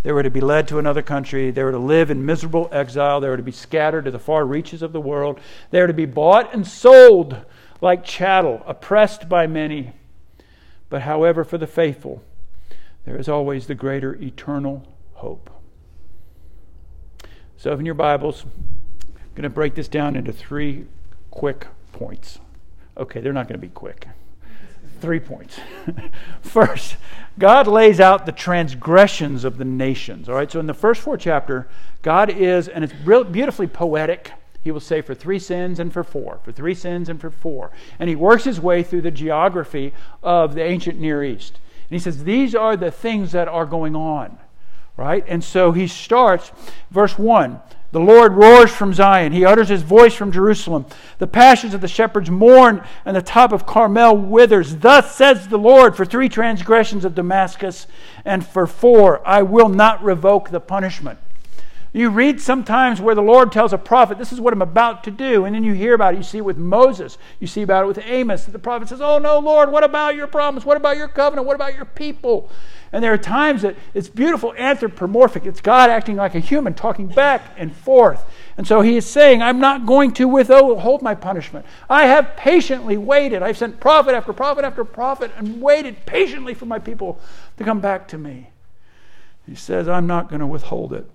They 0.03 0.11
were 0.11 0.23
to 0.23 0.29
be 0.29 0.41
led 0.41 0.67
to 0.69 0.79
another 0.79 1.01
country. 1.01 1.51
They 1.51 1.63
were 1.63 1.71
to 1.71 1.79
live 1.79 2.11
in 2.11 2.25
miserable 2.25 2.67
exile. 2.71 3.19
They 3.21 3.29
were 3.29 3.37
to 3.37 3.43
be 3.43 3.51
scattered 3.51 4.05
to 4.05 4.11
the 4.11 4.19
far 4.19 4.45
reaches 4.45 4.81
of 4.81 4.91
the 4.91 5.01
world. 5.01 5.39
They 5.71 5.79
were 5.79 5.87
to 5.87 5.93
be 5.93 6.05
bought 6.05 6.53
and 6.53 6.67
sold 6.67 7.37
like 7.81 8.03
chattel, 8.03 8.63
oppressed 8.65 9.29
by 9.29 9.47
many. 9.47 9.93
But 10.89 11.03
however, 11.03 11.43
for 11.43 11.57
the 11.57 11.67
faithful, 11.67 12.23
there 13.05 13.17
is 13.17 13.29
always 13.29 13.67
the 13.67 13.75
greater 13.75 14.15
eternal 14.15 14.87
hope. 15.13 15.49
So, 17.57 17.73
in 17.73 17.85
your 17.85 17.95
Bibles, 17.95 18.45
I'm 18.45 19.35
going 19.35 19.43
to 19.43 19.49
break 19.49 19.75
this 19.75 19.87
down 19.87 20.15
into 20.15 20.31
three 20.31 20.85
quick 21.31 21.67
points. 21.91 22.39
Okay, 22.97 23.21
they're 23.21 23.33
not 23.33 23.47
going 23.47 23.59
to 23.59 23.65
be 23.65 23.73
quick. 23.73 24.07
Three 24.99 25.19
points. 25.19 25.59
First, 26.41 26.97
God 27.37 27.67
lays 27.67 27.99
out 27.99 28.25
the 28.25 28.31
transgressions 28.31 29.43
of 29.45 29.57
the 29.57 29.65
nations. 29.65 30.27
All 30.27 30.35
right, 30.35 30.51
so 30.51 30.59
in 30.59 30.67
the 30.67 30.73
first 30.73 31.01
four 31.01 31.15
chapter, 31.15 31.69
God 32.01 32.29
is, 32.29 32.67
and 32.67 32.83
it's 32.83 32.93
beautifully 32.93 33.67
poetic 33.67 34.33
he 34.61 34.71
will 34.71 34.79
say 34.79 35.01
for 35.01 35.15
three 35.15 35.39
sins 35.39 35.79
and 35.79 35.91
for 35.91 36.03
four, 36.03 36.39
for 36.43 36.51
three 36.51 36.75
sins 36.75 37.09
and 37.09 37.19
for 37.19 37.29
four. 37.29 37.71
And 37.97 38.09
he 38.09 38.15
works 38.15 38.43
his 38.43 38.59
way 38.59 38.83
through 38.83 39.01
the 39.01 39.11
geography 39.11 39.93
of 40.21 40.55
the 40.55 40.63
ancient 40.63 40.99
Near 40.99 41.23
East. 41.23 41.59
And 41.89 41.95
he 41.95 41.99
says, 41.99 42.23
These 42.23 42.55
are 42.55 42.75
the 42.75 42.91
things 42.91 43.31
that 43.31 43.47
are 43.47 43.65
going 43.65 43.95
on, 43.95 44.37
right? 44.97 45.23
And 45.27 45.43
so 45.43 45.71
he 45.71 45.87
starts, 45.87 46.51
verse 46.91 47.17
1 47.17 47.61
the 47.91 47.99
Lord 47.99 48.33
roars 48.33 48.71
from 48.71 48.93
Zion. 48.93 49.31
He 49.31 49.45
utters 49.45 49.69
his 49.69 49.81
voice 49.81 50.13
from 50.13 50.31
Jerusalem. 50.31 50.85
The 51.17 51.25
passions 51.25 51.73
of 51.73 51.81
the 51.81 51.87
shepherds 51.87 52.29
mourn, 52.29 52.83
and 53.03 53.15
the 53.15 53.21
top 53.21 53.51
of 53.51 53.65
Carmel 53.65 54.15
withers. 54.15 54.77
Thus 54.77 55.15
says 55.15 55.47
the 55.47 55.57
Lord 55.57 55.97
For 55.97 56.05
three 56.05 56.29
transgressions 56.29 57.03
of 57.03 57.15
Damascus, 57.15 57.87
and 58.25 58.45
for 58.45 58.67
four, 58.67 59.27
I 59.27 59.41
will 59.41 59.69
not 59.69 60.03
revoke 60.03 60.49
the 60.49 60.59
punishment. 60.59 61.17
You 61.91 62.11
read 62.11 62.39
sometimes 62.39 63.01
where 63.01 63.15
the 63.15 63.21
Lord 63.23 63.51
tells 63.51 63.73
a 63.73 63.77
prophet, 63.77 64.19
This 64.19 64.31
is 64.31 64.39
what 64.39 64.53
I'm 64.53 64.61
about 64.61 65.03
to 65.05 65.11
do. 65.11 65.45
And 65.45 65.55
then 65.55 65.63
you 65.63 65.73
hear 65.73 65.95
about 65.95 66.13
it. 66.13 66.17
You 66.17 66.23
see 66.23 66.37
it 66.37 66.45
with 66.45 66.57
Moses. 66.57 67.17
You 67.39 67.47
see 67.47 67.63
about 67.63 67.83
it 67.83 67.87
with 67.87 67.97
Amos. 68.05 68.45
The 68.45 68.59
prophet 68.59 68.89
says, 68.89 69.01
Oh, 69.01 69.17
no, 69.17 69.39
Lord, 69.39 69.71
what 69.71 69.83
about 69.83 70.15
your 70.15 70.27
promise? 70.27 70.65
What 70.65 70.77
about 70.77 70.97
your 70.97 71.07
covenant? 71.07 71.47
What 71.47 71.55
about 71.55 71.73
your 71.73 71.85
people? 71.85 72.51
And 72.91 73.03
there 73.03 73.11
are 73.11 73.17
times 73.17 73.63
that 73.63 73.75
it's 73.95 74.07
beautiful 74.07 74.53
anthropomorphic. 74.55 75.47
It's 75.47 75.61
God 75.61 75.89
acting 75.89 76.15
like 76.15 76.35
a 76.35 76.39
human, 76.39 76.75
talking 76.75 77.07
back 77.07 77.53
and 77.57 77.75
forth. 77.75 78.23
And 78.55 78.67
so 78.67 78.81
he 78.81 78.95
is 78.95 79.07
saying, 79.07 79.41
I'm 79.41 79.59
not 79.59 79.87
going 79.87 80.13
to 80.13 80.27
withhold 80.27 81.01
my 81.01 81.15
punishment. 81.15 81.65
I 81.89 82.05
have 82.05 82.35
patiently 82.35 82.97
waited. 82.97 83.41
I've 83.41 83.57
sent 83.57 83.79
prophet 83.79 84.13
after 84.13 84.31
prophet 84.31 84.63
after 84.63 84.85
prophet 84.85 85.31
and 85.37 85.59
waited 85.59 86.05
patiently 86.05 86.53
for 86.53 86.65
my 86.65 86.77
people 86.77 87.19
to 87.57 87.63
come 87.63 87.79
back 87.79 88.07
to 88.09 88.17
me. 88.19 88.51
He 89.47 89.55
says, 89.55 89.87
I'm 89.87 90.05
not 90.05 90.29
going 90.29 90.41
to 90.41 90.47
withhold 90.47 90.93
it 90.93 91.09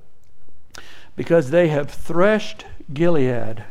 because 1.17 1.51
they 1.51 1.69
have 1.69 1.91
threshed 1.91 2.67
Gilead 2.93 3.65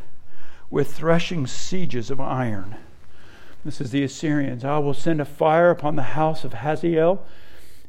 with 0.70 0.94
threshing 0.94 1.46
sieges 1.46 2.10
of 2.10 2.20
iron. 2.20 2.76
This 3.64 3.80
is 3.80 3.92
the 3.92 4.04
Assyrians. 4.04 4.66
I 4.66 4.78
will 4.80 4.94
send 4.94 5.22
a 5.22 5.26
fire 5.26 5.70
upon 5.70 5.96
the 5.96 6.04
house 6.04 6.44
of 6.44 6.54
Hazael 6.54 7.26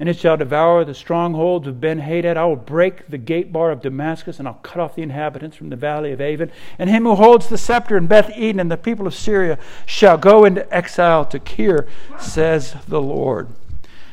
and 0.00 0.08
it 0.08 0.18
shall 0.18 0.37
devour 0.37 0.84
the 0.84 0.94
strongholds 0.94 1.68
of 1.68 1.80
Ben 1.80 2.00
Hadad. 2.00 2.37
I 2.37 2.44
will 2.46 2.56
break 2.56 3.08
the 3.08 3.18
gate 3.18 3.52
bar 3.52 3.70
of 3.70 3.80
Damascus, 3.80 4.38
and 4.38 4.49
I'll 4.49 4.54
cut 4.54 4.80
off 4.80 4.96
the 4.96 5.02
inhabitants 5.02 5.56
from 5.56 5.70
the 5.70 5.76
valley 5.76 6.11
of 6.11 6.20
Aven. 6.20 6.50
And 6.78 6.90
him 6.90 7.04
who 7.04 7.14
holds 7.14 7.49
the 7.49 7.58
scepter 7.58 7.96
in 7.96 8.08
Beth 8.08 8.30
Eden 8.37 8.58
and 8.58 8.70
the 8.70 8.76
people 8.76 9.06
of 9.06 9.14
Syria 9.14 9.56
shall 9.87 10.18
go 10.18 10.44
into 10.44 10.73
exile 10.75 11.25
to 11.26 11.38
Kir, 11.38 11.87
says 12.18 12.75
the 12.88 13.00
Lord. 13.00 13.49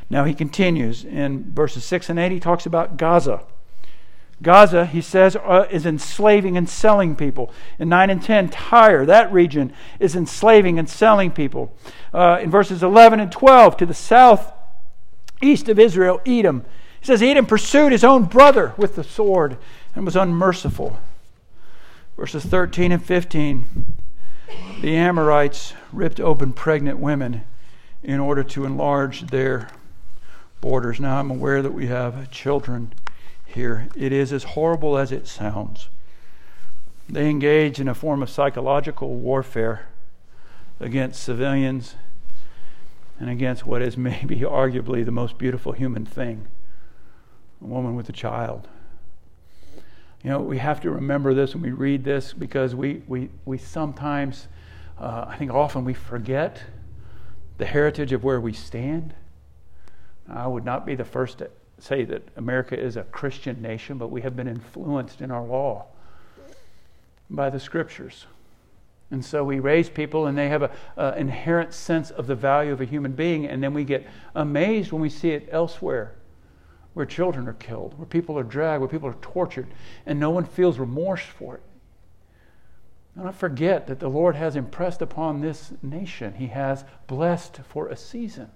Now 0.08 0.24
he 0.24 0.36
continues 0.36 1.04
in 1.04 1.52
verses 1.52 1.84
6 1.86 2.10
and 2.10 2.20
8, 2.20 2.32
he 2.32 2.40
talks 2.40 2.66
about 2.68 2.98
Gaza. 2.98 3.42
Gaza, 4.42 4.86
he 4.86 5.02
says, 5.02 5.36
uh, 5.36 5.68
is 5.70 5.86
enslaving 5.86 6.58
and 6.58 6.68
selling 6.68 7.16
people. 7.16 7.52
In 7.78 7.90
9 7.90 8.10
and 8.10 8.24
10, 8.24 8.50
Tyre, 8.50 9.06
that 9.06 9.32
region, 9.32 9.72
is 10.00 10.16
enslaving 10.16 10.80
and 10.80 10.90
selling 10.90 11.32
people. 11.32 11.76
Uh, 12.14 12.40
in 12.42 12.50
verses 12.50 12.82
11 12.82 13.20
and 13.20 13.32
12, 13.32 13.78
to 13.78 13.86
the 13.86 13.94
south, 13.94 14.52
east 15.42 15.70
of 15.70 15.78
Israel, 15.78 16.22
Edom. 16.26 16.66
He 17.00 17.06
says 17.06 17.22
Edom 17.22 17.46
pursued 17.46 17.92
his 17.92 18.04
own 18.04 18.26
brother 18.26 18.74
with 18.78 18.96
the 18.96 19.04
sword 19.04 19.58
and 19.96 20.06
was 20.06 20.16
unmerciful. 20.16 21.00
Verses 22.18 22.44
13 22.46 22.92
and 22.92 23.04
15 23.04 23.96
the 24.82 24.96
Amorites 24.96 25.74
ripped 25.94 26.20
open 26.20 26.54
pregnant 26.54 26.98
women 26.98 27.44
in 28.04 28.20
order 28.20 28.44
to 28.44 28.66
enlarge 28.66 29.28
their 29.28 29.70
borders. 30.60 31.00
Now, 31.00 31.20
I'm 31.20 31.30
aware 31.30 31.62
that 31.62 31.74
we 31.74 31.88
have 31.88 32.32
children 32.32 32.94
here. 33.52 33.88
It 33.96 34.12
is 34.12 34.34
as 34.34 34.44
horrible 34.44 34.98
as 34.98 35.12
it 35.12 35.28
sounds. 35.28 35.90
They 37.08 37.30
engage 37.30 37.80
in 37.80 37.88
a 37.88 37.94
form 37.94 38.22
of 38.24 38.30
psychological 38.30 39.16
warfare 39.16 39.88
against 40.80 41.22
civilians 41.22 41.96
and 43.20 43.30
against 43.30 43.66
what 43.66 43.82
is 43.82 43.98
maybe 44.10 44.38
arguably 44.38 45.06
the 45.06 45.12
most 45.12 45.38
beautiful 45.38 45.72
human 45.74 46.06
thing 46.06 46.48
a 47.62 47.66
woman 47.66 47.96
with 47.96 48.10
a 48.10 48.14
child. 48.14 48.68
You 50.24 50.32
know, 50.32 50.40
we 50.40 50.58
have 50.58 50.82
to 50.82 50.90
remember 50.90 51.34
this 51.34 51.54
when 51.54 51.64
we 51.64 51.72
read 51.72 52.04
this 52.04 52.34
because 52.34 52.76
we, 52.76 53.04
we, 53.08 53.30
we 53.46 53.58
sometimes, 53.58 54.48
uh, 55.00 55.26
I 55.28 55.38
think 55.38 55.52
often 55.52 55.86
we 55.86 55.94
forget 55.94 56.64
the 57.58 57.66
heritage 57.66 58.12
of 58.14 58.24
where 58.24 58.42
we 58.42 58.54
stand. 58.54 59.14
I 60.28 60.48
would 60.48 60.66
not 60.66 60.86
be 60.86 60.96
the 60.96 61.06
first 61.06 61.40
to 61.40 61.52
say 61.82 62.04
that 62.06 62.28
America 62.36 62.80
is 62.80 62.96
a 62.96 63.04
Christian 63.04 63.62
nation, 63.62 63.98
but 63.98 64.10
we 64.10 64.22
have 64.22 64.36
been 64.36 64.48
influenced 64.48 65.22
in 65.22 65.32
our 65.32 65.46
law 65.46 65.86
by 67.30 67.50
the 67.50 67.60
scriptures. 67.60 68.26
And 69.10 69.26
so 69.26 69.44
we 69.44 69.60
raise 69.60 69.90
people, 69.90 70.28
and 70.28 70.38
they 70.38 70.48
have 70.48 70.72
an 70.96 71.18
inherent 71.18 71.74
sense 71.74 72.12
of 72.12 72.28
the 72.28 72.36
value 72.36 72.72
of 72.72 72.80
a 72.80 72.86
human 72.86 73.12
being, 73.12 73.46
and 73.46 73.62
then 73.62 73.74
we 73.74 73.84
get 73.84 74.08
amazed 74.36 74.92
when 74.92 75.02
we 75.02 75.10
see 75.10 75.32
it 75.32 75.50
elsewhere, 75.52 76.14
where 76.94 77.06
children 77.06 77.48
are 77.48 77.54
killed, 77.54 77.98
where 77.98 78.06
people 78.06 78.38
are 78.40 78.44
dragged, 78.44 78.80
where 78.80 78.90
people 78.90 79.10
are 79.10 79.18
tortured, 79.22 79.68
and 80.06 80.20
no 80.20 80.30
one 80.30 80.46
feels 80.46 80.80
remorse 80.80 81.24
for 81.24 81.56
it. 81.56 81.64
Do 83.18 83.24
not 83.24 83.36
forget 83.36 83.88
that 83.88 84.00
the 84.00 84.08
Lord 84.08 84.36
has 84.36 84.56
impressed 84.56 85.02
upon 85.02 85.42
this 85.42 85.74
nation, 85.82 86.36
He 86.36 86.48
has 86.48 86.86
blessed 87.08 87.60
for 87.68 87.90
a 87.90 87.98
season. 87.98 88.50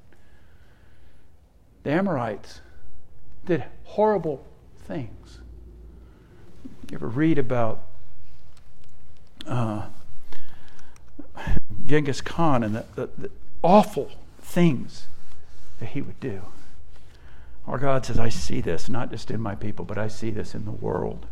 The 1.83 1.91
Amorites 1.91 2.61
did 3.45 3.63
horrible 3.83 4.45
things. 4.79 5.39
You 6.89 6.95
ever 6.95 7.07
read 7.07 7.37
about 7.37 7.87
uh, 9.47 9.87
Genghis 11.85 12.21
Khan 12.21 12.63
and 12.63 12.75
the, 12.75 12.85
the, 12.95 13.09
the 13.17 13.31
awful 13.61 14.11
things 14.41 15.07
that 15.79 15.89
he 15.89 16.01
would 16.01 16.19
do. 16.19 16.41
Our 17.67 17.77
God 17.79 18.05
says, 18.05 18.19
I 18.19 18.29
see 18.29 18.61
this, 18.61 18.89
not 18.89 19.09
just 19.09 19.31
in 19.31 19.41
my 19.41 19.55
people, 19.55 19.85
but 19.85 19.97
I 19.97 20.07
see 20.07 20.29
this 20.29 20.53
in 20.53 20.65
the 20.65 20.71
world. 20.71 21.25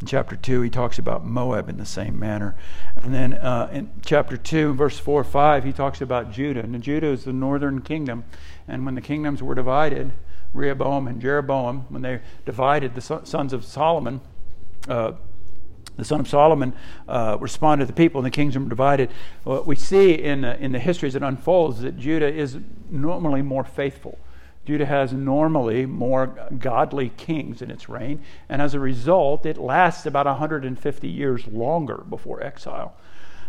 In 0.00 0.06
chapter 0.06 0.36
2, 0.36 0.60
he 0.60 0.70
talks 0.70 0.98
about 0.98 1.24
Moab 1.24 1.68
in 1.68 1.78
the 1.78 1.86
same 1.86 2.18
manner. 2.18 2.54
And 2.96 3.14
then 3.14 3.34
uh, 3.34 3.68
in 3.72 3.90
chapter 4.04 4.36
2, 4.36 4.74
verse 4.74 4.98
4 4.98 5.24
5, 5.24 5.64
he 5.64 5.72
talks 5.72 6.00
about 6.00 6.30
Judah. 6.30 6.60
And 6.60 6.80
Judah 6.82 7.08
is 7.08 7.24
the 7.24 7.32
northern 7.32 7.80
kingdom. 7.80 8.24
And 8.68 8.84
when 8.84 8.94
the 8.94 9.00
kingdoms 9.00 9.42
were 9.42 9.54
divided, 9.54 10.12
Rehoboam 10.56 11.08
and 11.08 11.20
Jeroboam, 11.20 11.86
when 11.88 12.02
they 12.02 12.20
divided 12.44 12.94
the 12.94 13.00
sons 13.00 13.52
of 13.52 13.64
Solomon, 13.64 14.20
uh, 14.88 15.12
the 15.96 16.04
son 16.04 16.20
of 16.20 16.28
Solomon, 16.28 16.74
uh, 17.08 17.38
responded 17.40 17.84
to 17.84 17.92
the 17.92 17.96
people, 17.96 18.20
and 18.20 18.26
the 18.26 18.30
kingdom 18.30 18.64
were 18.64 18.68
divided. 18.68 19.10
What 19.44 19.66
we 19.66 19.76
see 19.76 20.12
in, 20.12 20.44
uh, 20.44 20.56
in 20.60 20.72
the 20.72 20.78
history 20.78 21.08
as 21.08 21.14
it 21.14 21.22
unfolds 21.22 21.78
is 21.78 21.82
that 21.84 21.98
Judah 21.98 22.32
is 22.32 22.58
normally 22.90 23.42
more 23.42 23.64
faithful. 23.64 24.18
Judah 24.66 24.86
has 24.86 25.12
normally 25.12 25.86
more 25.86 26.26
godly 26.58 27.10
kings 27.10 27.62
in 27.62 27.70
its 27.70 27.88
reign, 27.88 28.22
and 28.48 28.60
as 28.60 28.74
a 28.74 28.80
result, 28.80 29.46
it 29.46 29.56
lasts 29.56 30.06
about 30.06 30.26
150 30.26 31.08
years 31.08 31.46
longer 31.46 32.04
before 32.10 32.42
exile. 32.42 32.94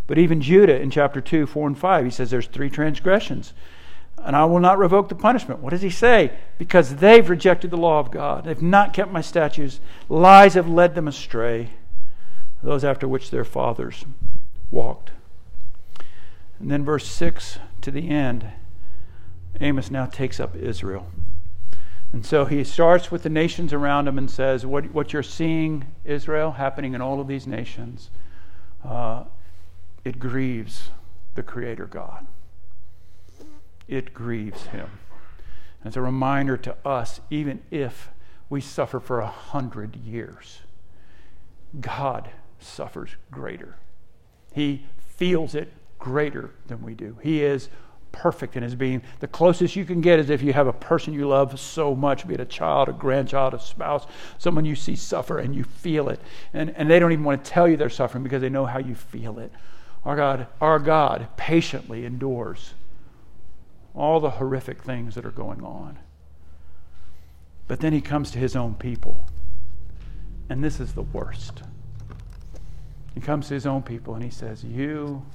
But 0.06 0.18
even 0.18 0.42
Judah 0.42 0.80
in 0.80 0.92
chapter 0.92 1.20
2, 1.20 1.48
4, 1.48 1.68
and 1.68 1.78
5, 1.78 2.06
he 2.06 2.12
says 2.12 2.30
there's 2.30 2.48
three 2.48 2.70
transgressions, 2.70 3.54
and 4.18 4.36
I 4.36 4.46
will 4.46 4.60
not 4.60 4.78
revoke 4.78 5.10
the 5.10 5.16
punishment. 5.16 5.62
What 5.62 5.72
does 5.72 5.82
he 5.82 5.90
say? 5.90 6.32
Because 6.58 6.96
they've 6.98 7.30
rejected 7.30 7.72
the 7.72 7.78
law 7.78 8.00
of 8.00 8.12
God, 8.12 8.46
they've 8.46 8.62
not 8.62 8.94
kept 8.94 9.12
my 9.12 9.22
statutes, 9.22 9.80
lies 10.10 10.56
have 10.56 10.68
led 10.68 10.96
them 10.96 11.08
astray 11.08 11.70
those 12.64 12.84
after 12.84 13.08
which 13.08 13.30
their 13.30 13.46
fathers 13.46 14.06
walked. 14.72 15.12
And 16.60 16.72
then, 16.72 16.84
verse 16.84 17.08
6 17.08 17.60
to 17.82 17.92
the 17.92 18.10
end, 18.10 18.52
Amos 19.62 19.92
now 19.92 20.06
takes 20.06 20.40
up 20.40 20.56
Israel. 20.56 21.08
And 22.12 22.26
so 22.26 22.46
he 22.46 22.64
starts 22.64 23.12
with 23.12 23.24
the 23.24 23.30
nations 23.30 23.74
around 23.74 24.08
him 24.08 24.18
and 24.18 24.30
says, 24.30 24.66
What, 24.66 24.92
what 24.92 25.14
you're 25.14 25.24
seeing, 25.24 25.86
Israel, 26.04 26.54
happening 26.54 26.94
in 26.94 27.02
all 27.02 27.20
of 27.20 27.28
these 27.28 27.46
nations, 27.46 28.10
uh, 28.84 29.26
it 30.04 30.20
grieves 30.20 30.90
the 31.36 31.44
Creator 31.44 31.86
God. 31.88 32.26
It 33.88 34.14
grieves 34.14 34.68
Him. 34.68 34.90
It's 35.86 35.96
a 35.96 36.02
reminder 36.02 36.58
to 36.58 36.76
us, 36.86 37.22
even 37.30 37.62
if 37.72 38.10
we 38.50 38.62
suffer 38.62 39.00
for 39.00 39.20
a 39.20 39.28
hundred 39.28 39.96
years, 39.96 40.60
God 41.80 42.30
suffers 42.60 43.12
greater. 43.32 43.76
He 44.54 44.86
feels 45.16 45.56
it 45.56 45.72
greater 46.00 46.52
than 46.68 46.82
we 46.82 46.94
do. 46.94 47.18
He 47.22 47.44
is 47.44 47.70
perfect 48.12 48.56
in 48.56 48.64
his 48.64 48.76
being. 48.76 49.02
The 49.20 49.28
closest 49.28 49.76
you 49.76 49.86
can 49.86 50.02
get 50.02 50.20
is 50.20 50.30
if 50.30 50.42
you 50.42 50.54
have 50.54 50.68
a 50.68 50.74
person 50.74 51.14
you 51.14 51.28
love 51.28 51.60
so 51.60 51.96
much, 51.96 52.28
be 52.28 52.34
it 52.34 52.40
a 52.40 52.46
child, 52.46 52.90
a 52.90 52.94
grandchild, 52.94 53.54
a 53.54 53.60
spouse, 53.60 54.08
someone 54.38 54.66
you 54.66 54.76
see 54.76 54.96
suffer 54.96 55.38
and 55.40 55.56
you 55.56 55.64
feel 55.64 56.10
it. 56.10 56.20
And, 56.54 56.72
and 56.72 56.90
they 56.90 57.00
don't 57.00 57.12
even 57.12 57.26
want 57.26 57.44
to 57.44 57.52
tell 57.52 57.68
you 57.68 57.78
they're 57.78 57.90
suffering 57.90 58.24
because 58.24 58.42
they 58.42 58.50
know 58.50 58.66
how 58.66 58.80
you 58.80 58.96
feel 58.96 59.40
it. 59.40 59.52
Our 60.04 60.16
God, 60.16 60.48
our 60.62 60.80
God 60.80 61.28
patiently 61.38 62.06
endures 62.06 62.74
all 63.98 64.20
the 64.20 64.32
horrific 64.32 64.84
things 64.84 65.16
that 65.16 65.26
are 65.26 65.32
going 65.32 65.64
on. 65.64 65.98
But 67.68 67.80
then 67.80 67.92
he 67.92 68.00
comes 68.00 68.32
to 68.32 68.40
his 68.40 68.56
own 68.56 68.76
people. 68.76 69.26
And 70.50 70.64
this 70.64 70.80
is 70.80 70.94
the 70.94 71.02
worst. 71.02 71.64
He 73.14 73.20
comes 73.20 73.48
to 73.48 73.56
his 73.56 73.66
own 73.66 73.82
people 73.82 74.14
and 74.14 74.24
he 74.24 74.30
says, 74.30 74.64
You, 74.64 75.26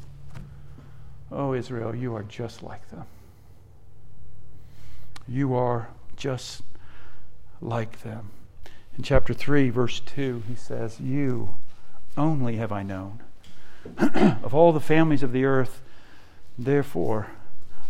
oh 1.30 1.52
Israel, 1.52 1.94
you 1.94 2.14
are 2.14 2.22
just 2.22 2.62
like 2.62 2.88
them. 2.90 3.04
You 5.26 5.54
are 5.54 5.88
just 6.16 6.62
like 7.60 8.02
them. 8.02 8.30
In 8.96 9.02
chapter 9.02 9.34
3, 9.34 9.70
verse 9.70 10.00
2, 10.00 10.44
he 10.48 10.54
says, 10.54 11.00
You 11.00 11.56
only 12.16 12.56
have 12.56 12.72
I 12.72 12.82
known. 12.82 13.22
of 13.98 14.54
all 14.54 14.72
the 14.72 14.80
families 14.80 15.22
of 15.22 15.32
the 15.32 15.44
earth, 15.44 15.82
therefore, 16.56 17.28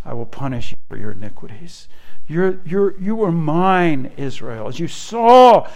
I 0.05 0.13
will 0.13 0.25
punish 0.25 0.71
you 0.71 0.77
for 0.89 0.97
your 0.97 1.11
iniquities. 1.11 1.87
You're, 2.27 2.59
you're, 2.65 2.99
you 2.99 3.15
were 3.15 3.31
mine, 3.31 4.11
Israel. 4.17 4.67
As 4.67 4.79
you 4.79 4.87
saw, 4.87 5.67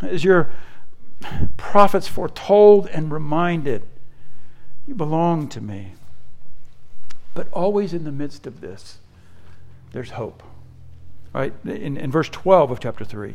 as 0.00 0.24
your 0.24 0.50
prophets 1.56 2.08
foretold 2.08 2.86
and 2.88 3.10
reminded, 3.10 3.82
you 4.86 4.94
belong 4.94 5.48
to 5.48 5.60
me. 5.60 5.94
But 7.34 7.48
always 7.52 7.92
in 7.92 8.04
the 8.04 8.12
midst 8.12 8.46
of 8.46 8.60
this, 8.60 8.98
there's 9.92 10.10
hope. 10.10 10.42
Right? 11.32 11.52
In, 11.64 11.96
in 11.96 12.10
verse 12.10 12.28
12 12.28 12.70
of 12.70 12.80
chapter 12.80 13.04
3, 13.04 13.34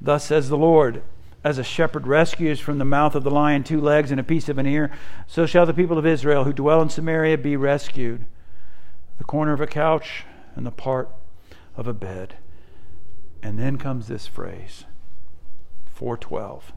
thus 0.00 0.24
says 0.24 0.48
the 0.48 0.56
Lord, 0.56 1.02
as 1.42 1.58
a 1.58 1.64
shepherd 1.64 2.06
rescues 2.06 2.58
from 2.58 2.78
the 2.78 2.84
mouth 2.84 3.14
of 3.14 3.22
the 3.22 3.30
lion 3.30 3.64
two 3.64 3.80
legs 3.80 4.10
and 4.10 4.18
a 4.18 4.24
piece 4.24 4.48
of 4.48 4.56
an 4.56 4.66
ear, 4.66 4.90
so 5.26 5.44
shall 5.44 5.66
the 5.66 5.74
people 5.74 5.98
of 5.98 6.06
Israel 6.06 6.44
who 6.44 6.52
dwell 6.52 6.80
in 6.80 6.88
Samaria 6.88 7.36
be 7.36 7.56
rescued. 7.56 8.24
The 9.18 9.24
corner 9.24 9.52
of 9.52 9.60
a 9.60 9.66
couch 9.66 10.24
and 10.54 10.66
the 10.66 10.70
part 10.70 11.10
of 11.76 11.86
a 11.86 11.92
bed. 11.92 12.36
And 13.42 13.58
then 13.58 13.76
comes 13.76 14.08
this 14.08 14.26
phrase 14.26 14.84
412. 15.86 16.72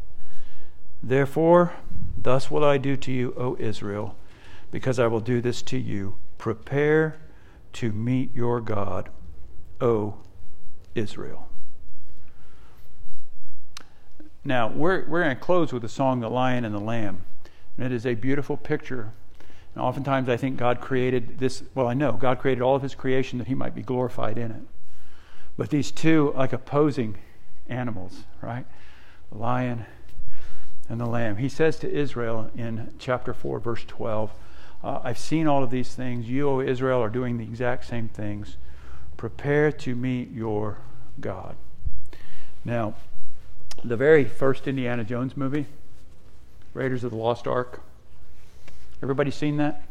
Therefore, 1.01 1.73
thus 2.17 2.49
will 2.51 2.63
I 2.63 2.77
do 2.77 2.97
to 2.97 3.11
you, 3.11 3.33
O 3.37 3.55
Israel, 3.59 4.15
because 4.71 4.99
I 4.99 5.07
will 5.07 5.19
do 5.19 5.41
this 5.41 5.61
to 5.63 5.77
you. 5.77 6.15
Prepare 6.37 7.17
to 7.73 7.91
meet 7.91 8.33
your 8.35 8.59
God, 8.59 9.09
O 9.79 10.17
Israel. 10.95 11.47
Now, 14.43 14.69
we're, 14.69 15.05
we're 15.07 15.23
going 15.23 15.35
to 15.35 15.41
close 15.41 15.73
with 15.73 15.81
the 15.81 15.89
song, 15.89 16.19
The 16.19 16.29
Lion 16.29 16.63
and 16.65 16.73
the 16.73 16.79
Lamb. 16.79 17.25
And 17.77 17.85
it 17.85 17.91
is 17.91 18.05
a 18.05 18.15
beautiful 18.15 18.57
picture. 18.57 19.13
And 19.77 19.85
oftentimes 19.85 20.27
I 20.27 20.37
think 20.37 20.57
God 20.57 20.81
created 20.81 21.37
this, 21.37 21.61
well, 21.75 21.87
I 21.87 21.93
know 21.93 22.13
God 22.13 22.39
created 22.39 22.63
all 22.63 22.75
of 22.75 22.81
his 22.81 22.95
creation 22.95 23.37
that 23.37 23.45
he 23.45 23.53
might 23.53 23.75
be 23.75 23.83
glorified 23.83 24.35
in 24.35 24.49
it. 24.49 24.63
But 25.55 25.69
these 25.69 25.91
two, 25.91 26.33
like 26.35 26.51
opposing 26.51 27.19
animals, 27.69 28.23
right? 28.41 28.65
The 29.31 29.37
lion 29.37 29.85
and 30.89 30.99
the 30.99 31.05
lamb. 31.05 31.37
He 31.37 31.47
says 31.47 31.77
to 31.77 31.91
Israel 31.91 32.49
in 32.57 32.91
chapter 32.97 33.35
4, 33.35 33.59
verse 33.59 33.85
12, 33.85 34.31
uh, 34.83 34.99
I've 35.03 35.19
seen 35.19 35.45
all 35.45 35.61
of 35.61 35.69
these 35.69 35.93
things. 35.93 36.27
You, 36.27 36.49
O 36.49 36.59
Israel, 36.59 36.99
are 37.03 37.09
doing 37.09 37.37
the 37.37 37.43
exact 37.43 37.85
same 37.85 38.09
things. 38.09 38.57
Prepare 39.15 39.71
to 39.73 39.93
meet 39.93 40.31
your 40.31 40.79
God. 41.21 41.55
Now, 42.65 42.95
the 43.83 43.95
very 43.95 44.25
first 44.25 44.67
Indiana 44.67 45.03
Jones 45.03 45.37
movie, 45.37 45.67
Raiders 46.73 47.03
of 47.03 47.11
the 47.11 47.17
Lost 47.17 47.45
Ark, 47.45 47.83
everybody 49.01 49.31
seen 49.31 49.57
that? 49.57 49.83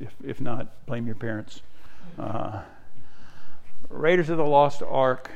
If, 0.00 0.14
if 0.24 0.40
not, 0.40 0.86
blame 0.86 1.06
your 1.06 1.14
parents. 1.14 1.62
Uh, 2.18 2.62
Raiders 3.88 4.30
of 4.30 4.38
the 4.38 4.44
Lost 4.44 4.82
Ark 4.82 5.30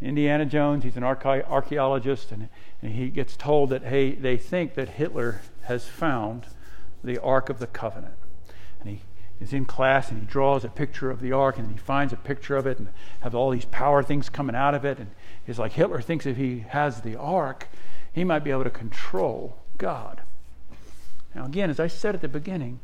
Indiana 0.00 0.44
Jones, 0.44 0.84
he's 0.84 0.96
an 0.96 1.02
archaeologist, 1.02 2.30
and, 2.30 2.48
and 2.82 2.92
he 2.92 3.08
gets 3.08 3.36
told 3.36 3.70
that, 3.70 3.84
hey, 3.84 4.12
they 4.12 4.36
think 4.36 4.74
that 4.74 4.90
Hitler 4.90 5.40
has 5.62 5.86
found 5.86 6.46
the 7.02 7.18
Ark 7.18 7.48
of 7.48 7.58
the 7.58 7.66
Covenant. 7.66 8.14
And 8.80 8.90
he 8.90 9.00
is 9.40 9.52
in 9.52 9.64
class 9.64 10.10
and 10.10 10.20
he 10.20 10.26
draws 10.26 10.64
a 10.64 10.68
picture 10.68 11.10
of 11.10 11.20
the 11.20 11.32
Ark 11.32 11.58
and 11.58 11.70
he 11.70 11.78
finds 11.78 12.12
a 12.12 12.16
picture 12.16 12.56
of 12.56 12.66
it 12.66 12.78
and 12.78 12.88
has 13.20 13.34
all 13.34 13.50
these 13.50 13.64
power 13.64 14.02
things 14.02 14.28
coming 14.28 14.56
out 14.56 14.74
of 14.74 14.84
it. 14.84 14.98
And 14.98 15.10
he's 15.46 15.58
like, 15.58 15.72
Hitler 15.72 16.00
thinks 16.00 16.26
if 16.26 16.36
he 16.36 16.60
has 16.68 17.00
the 17.00 17.16
Ark, 17.16 17.68
he 18.12 18.24
might 18.24 18.44
be 18.44 18.50
able 18.50 18.64
to 18.64 18.70
control 18.70 19.58
God. 19.78 20.22
Now, 21.34 21.44
again, 21.46 21.70
as 21.70 21.80
I 21.80 21.86
said 21.86 22.14
at 22.14 22.20
the 22.20 22.28
beginning, 22.28 22.80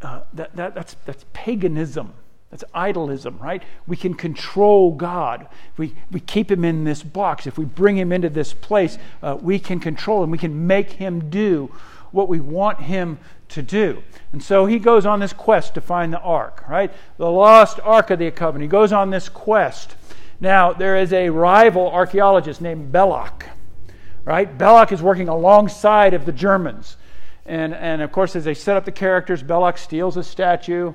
uh, 0.00 0.22
that, 0.32 0.54
that, 0.56 0.74
that's, 0.74 0.96
that's 1.04 1.24
paganism. 1.32 2.14
That's 2.50 2.64
idolism, 2.74 3.40
right? 3.40 3.62
We 3.86 3.96
can 3.96 4.12
control 4.12 4.92
God. 4.92 5.48
We, 5.78 5.94
we 6.10 6.20
keep 6.20 6.50
him 6.50 6.66
in 6.66 6.84
this 6.84 7.02
box. 7.02 7.46
If 7.46 7.56
we 7.56 7.64
bring 7.64 7.96
him 7.96 8.12
into 8.12 8.28
this 8.28 8.52
place, 8.52 8.98
uh, 9.22 9.38
we 9.40 9.58
can 9.58 9.80
control 9.80 10.22
him. 10.22 10.30
We 10.30 10.38
can 10.38 10.66
make 10.66 10.92
him 10.92 11.30
do 11.30 11.74
what 12.10 12.28
we 12.28 12.40
want 12.40 12.80
him 12.80 13.18
to 13.48 13.62
do. 13.62 14.02
And 14.32 14.42
so 14.42 14.66
he 14.66 14.78
goes 14.78 15.06
on 15.06 15.20
this 15.20 15.32
quest 15.32 15.74
to 15.74 15.80
find 15.80 16.12
the 16.12 16.20
ark, 16.20 16.64
right? 16.68 16.92
The 17.16 17.30
lost 17.30 17.80
ark 17.84 18.10
of 18.10 18.18
the 18.18 18.30
covenant. 18.30 18.64
He 18.64 18.68
goes 18.68 18.92
on 18.92 19.08
this 19.08 19.30
quest. 19.30 19.96
Now, 20.38 20.72
there 20.74 20.96
is 20.96 21.12
a 21.12 21.30
rival 21.30 21.88
archaeologist 21.88 22.60
named 22.60 22.92
Belloq, 22.92 23.44
right? 24.24 24.58
Belloq 24.58 24.92
is 24.92 25.00
working 25.00 25.28
alongside 25.28 26.12
of 26.12 26.26
the 26.26 26.32
Germans. 26.32 26.96
And, 27.44 27.74
and 27.74 28.02
of 28.02 28.12
course, 28.12 28.36
as 28.36 28.44
they 28.44 28.54
set 28.54 28.76
up 28.76 28.84
the 28.84 28.92
characters, 28.92 29.42
Belloq 29.42 29.78
steals 29.78 30.16
a 30.16 30.22
statue 30.22 30.92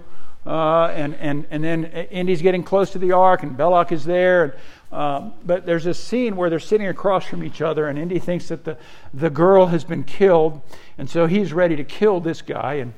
uh, 0.48 0.88
and, 0.96 1.14
and, 1.16 1.46
and 1.52 1.62
then 1.62 1.86
Indy's 1.86 2.42
getting 2.42 2.64
close 2.64 2.92
to 2.92 3.00
the 3.00 3.12
ark, 3.12 3.44
and 3.44 3.58
Belloq 3.58 3.92
is 3.92 4.06
there. 4.06 4.44
And, 4.44 4.54
um, 4.90 5.34
but 5.46 5.66
there's 5.66 5.86
a 5.86 5.94
scene 5.94 6.38
where 6.38 6.50
they're 6.50 6.60
sitting 6.60 6.88
across 6.88 7.26
from 7.26 7.44
each 7.44 7.62
other, 7.62 7.88
and 7.88 8.00
Indy 8.00 8.18
thinks 8.18 8.48
that 8.48 8.64
the, 8.64 8.78
the 9.14 9.30
girl 9.30 9.66
has 9.68 9.84
been 9.84 10.06
killed, 10.06 10.62
and 10.98 11.10
so 11.10 11.28
he's 11.28 11.52
ready 11.52 11.76
to 11.76 11.84
kill 11.84 12.22
this 12.22 12.42
guy. 12.42 12.76
And 12.76 12.94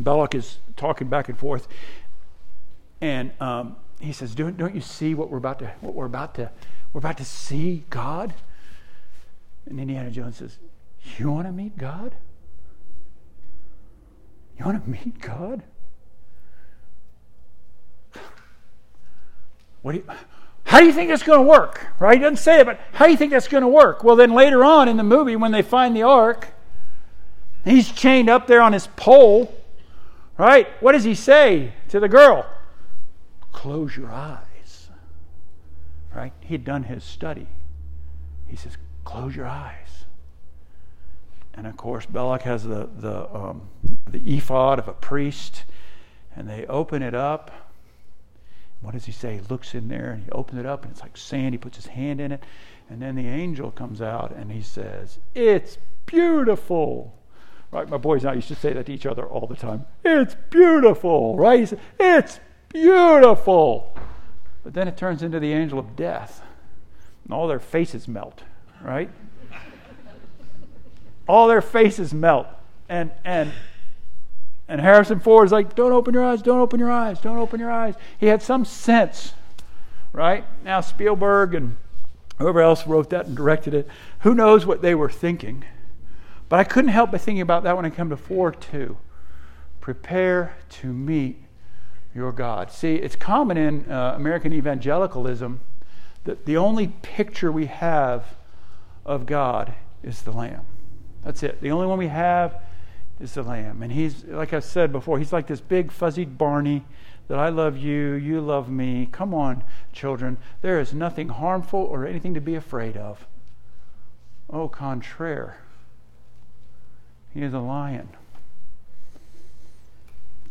Belloq 0.00 0.34
is 0.34 0.58
talking 0.76 1.08
back 1.08 1.28
and 1.28 1.38
forth, 1.38 1.68
and 3.02 3.32
um, 3.38 3.76
he 4.00 4.12
says, 4.12 4.34
don't, 4.34 4.56
"Don't 4.56 4.74
you 4.74 4.80
see 4.80 5.14
what 5.14 5.28
we're 5.30 5.36
about 5.36 5.58
to 5.58 5.66
what 5.82 5.92
we're 5.92 6.06
about 6.06 6.34
to 6.36 6.50
we're 6.94 7.00
about 7.00 7.18
to 7.18 7.24
see 7.26 7.84
God?" 7.90 8.32
And 9.66 9.78
Indiana 9.78 10.10
Jones 10.10 10.38
says, 10.38 10.58
"You 11.18 11.30
want 11.30 11.46
to 11.46 11.52
meet 11.52 11.76
God? 11.76 12.14
You 14.58 14.64
want 14.64 14.84
to 14.84 14.90
meet 14.90 15.20
God?" 15.20 15.62
What 19.86 19.92
do 19.92 19.98
you, 19.98 20.04
how 20.64 20.80
do 20.80 20.86
you 20.86 20.92
think 20.92 21.10
that's 21.10 21.22
going 21.22 21.38
to 21.38 21.48
work? 21.48 21.86
Right? 22.00 22.18
He 22.18 22.20
doesn't 22.20 22.38
say 22.38 22.58
it, 22.58 22.66
but 22.66 22.80
how 22.92 23.04
do 23.04 23.12
you 23.12 23.16
think 23.16 23.30
that's 23.30 23.46
going 23.46 23.62
to 23.62 23.68
work? 23.68 24.02
Well, 24.02 24.16
then 24.16 24.34
later 24.34 24.64
on 24.64 24.88
in 24.88 24.96
the 24.96 25.04
movie, 25.04 25.36
when 25.36 25.52
they 25.52 25.62
find 25.62 25.94
the 25.94 26.02
ark, 26.02 26.48
he's 27.64 27.92
chained 27.92 28.28
up 28.28 28.48
there 28.48 28.60
on 28.60 28.72
his 28.72 28.88
pole. 28.96 29.54
Right? 30.36 30.66
What 30.82 30.92
does 30.92 31.04
he 31.04 31.14
say 31.14 31.72
to 31.90 32.00
the 32.00 32.08
girl? 32.08 32.50
Close 33.52 33.96
your 33.96 34.10
eyes. 34.10 34.88
Right? 36.12 36.32
He'd 36.40 36.64
done 36.64 36.82
his 36.82 37.04
study. 37.04 37.46
He 38.48 38.56
says, 38.56 38.76
Close 39.04 39.36
your 39.36 39.46
eyes. 39.46 40.06
And 41.56 41.66
of 41.66 41.76
course, 41.76 42.06
Belloq 42.06 42.42
has 42.42 42.64
the, 42.64 42.88
the, 42.98 43.34
um, 43.34 43.68
the 44.10 44.20
ephod 44.36 44.78
of 44.78 44.88
a 44.88 44.92
priest, 44.92 45.64
and 46.34 46.48
they 46.48 46.66
open 46.66 47.02
it 47.02 47.14
up 47.14 47.50
what 48.80 48.92
does 48.92 49.06
he 49.06 49.12
say? 49.12 49.34
He 49.34 49.40
looks 49.48 49.74
in 49.74 49.88
there 49.88 50.12
and 50.12 50.22
he 50.22 50.30
opens 50.30 50.60
it 50.60 50.66
up 50.66 50.84
and 50.84 50.92
it's 50.92 51.00
like 51.00 51.16
sand. 51.16 51.54
He 51.54 51.58
puts 51.58 51.76
his 51.76 51.86
hand 51.86 52.20
in 52.20 52.32
it. 52.32 52.42
And 52.88 53.02
then 53.02 53.16
the 53.16 53.26
angel 53.26 53.70
comes 53.70 54.00
out 54.00 54.32
and 54.32 54.52
he 54.52 54.62
says, 54.62 55.18
It's 55.34 55.78
beautiful. 56.04 57.14
Right? 57.72 57.88
My 57.88 57.96
boys 57.96 58.22
and 58.22 58.30
I 58.30 58.34
used 58.34 58.48
to 58.48 58.54
say 58.54 58.72
that 58.72 58.86
to 58.86 58.92
each 58.92 59.06
other 59.06 59.24
all 59.24 59.46
the 59.46 59.56
time. 59.56 59.86
It's 60.04 60.36
beautiful. 60.50 61.36
Right? 61.36 61.60
He 61.60 61.66
said, 61.66 61.80
It's 61.98 62.38
beautiful. 62.68 63.96
But 64.62 64.74
then 64.74 64.88
it 64.88 64.96
turns 64.96 65.22
into 65.22 65.40
the 65.40 65.52
angel 65.52 65.78
of 65.78 65.96
death. 65.96 66.42
And 67.24 67.32
all 67.32 67.48
their 67.48 67.58
faces 67.58 68.06
melt. 68.06 68.44
Right? 68.80 69.10
All 71.26 71.48
their 71.48 71.62
faces 71.62 72.14
melt. 72.14 72.46
And 72.88 73.10
and 73.24 73.52
and 74.68 74.80
Harrison 74.80 75.20
Ford 75.20 75.46
is 75.46 75.52
like, 75.52 75.74
don't 75.74 75.92
open 75.92 76.12
your 76.12 76.24
eyes, 76.24 76.42
don't 76.42 76.58
open 76.58 76.80
your 76.80 76.90
eyes, 76.90 77.20
don't 77.20 77.38
open 77.38 77.60
your 77.60 77.70
eyes. 77.70 77.94
He 78.18 78.26
had 78.26 78.42
some 78.42 78.64
sense, 78.64 79.34
right? 80.12 80.44
Now, 80.64 80.80
Spielberg 80.80 81.54
and 81.54 81.76
whoever 82.38 82.60
else 82.60 82.86
wrote 82.86 83.10
that 83.10 83.26
and 83.26 83.36
directed 83.36 83.74
it, 83.74 83.88
who 84.20 84.34
knows 84.34 84.66
what 84.66 84.82
they 84.82 84.94
were 84.94 85.08
thinking. 85.08 85.64
But 86.48 86.58
I 86.60 86.64
couldn't 86.64 86.90
help 86.90 87.12
but 87.12 87.20
thinking 87.20 87.42
about 87.42 87.62
that 87.62 87.76
when 87.76 87.84
I 87.84 87.90
come 87.90 88.10
to 88.10 88.16
4 88.16 88.52
2. 88.52 88.96
Prepare 89.80 90.56
to 90.70 90.92
meet 90.92 91.42
your 92.14 92.32
God. 92.32 92.72
See, 92.72 92.96
it's 92.96 93.14
common 93.14 93.56
in 93.56 93.90
uh, 93.90 94.14
American 94.16 94.52
evangelicalism 94.52 95.60
that 96.24 96.44
the 96.44 96.56
only 96.56 96.88
picture 97.02 97.52
we 97.52 97.66
have 97.66 98.36
of 99.04 99.26
God 99.26 99.74
is 100.02 100.22
the 100.22 100.32
Lamb. 100.32 100.66
That's 101.26 101.42
it. 101.42 101.60
The 101.60 101.72
only 101.72 101.88
one 101.88 101.98
we 101.98 102.06
have 102.06 102.62
is 103.18 103.34
the 103.34 103.42
Lamb. 103.42 103.82
And 103.82 103.90
he's, 103.90 104.24
like 104.26 104.52
I 104.52 104.60
said 104.60 104.92
before, 104.92 105.18
he's 105.18 105.32
like 105.32 105.48
this 105.48 105.60
big 105.60 105.90
fuzzy 105.90 106.24
Barney 106.24 106.84
that 107.26 107.36
I 107.36 107.48
love 107.48 107.76
you, 107.76 108.12
you 108.12 108.40
love 108.40 108.68
me. 108.70 109.08
Come 109.10 109.34
on, 109.34 109.64
children. 109.92 110.36
There 110.62 110.78
is 110.78 110.94
nothing 110.94 111.30
harmful 111.30 111.80
or 111.80 112.06
anything 112.06 112.32
to 112.34 112.40
be 112.40 112.54
afraid 112.54 112.96
of. 112.96 113.26
Au 114.48 114.68
contraire, 114.68 115.58
he 117.34 117.42
is 117.42 117.52
a 117.52 117.58
lion. 117.58 118.10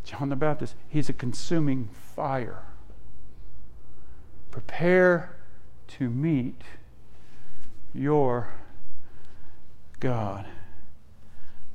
John 0.03 0.27
the 0.27 0.35
Baptist, 0.35 0.75
he's 0.89 1.07
a 1.07 1.13
consuming 1.13 1.87
fire. 2.13 2.63
Prepare 4.51 5.37
to 5.87 6.09
meet 6.09 6.63
your 7.93 8.49
God. 10.01 10.45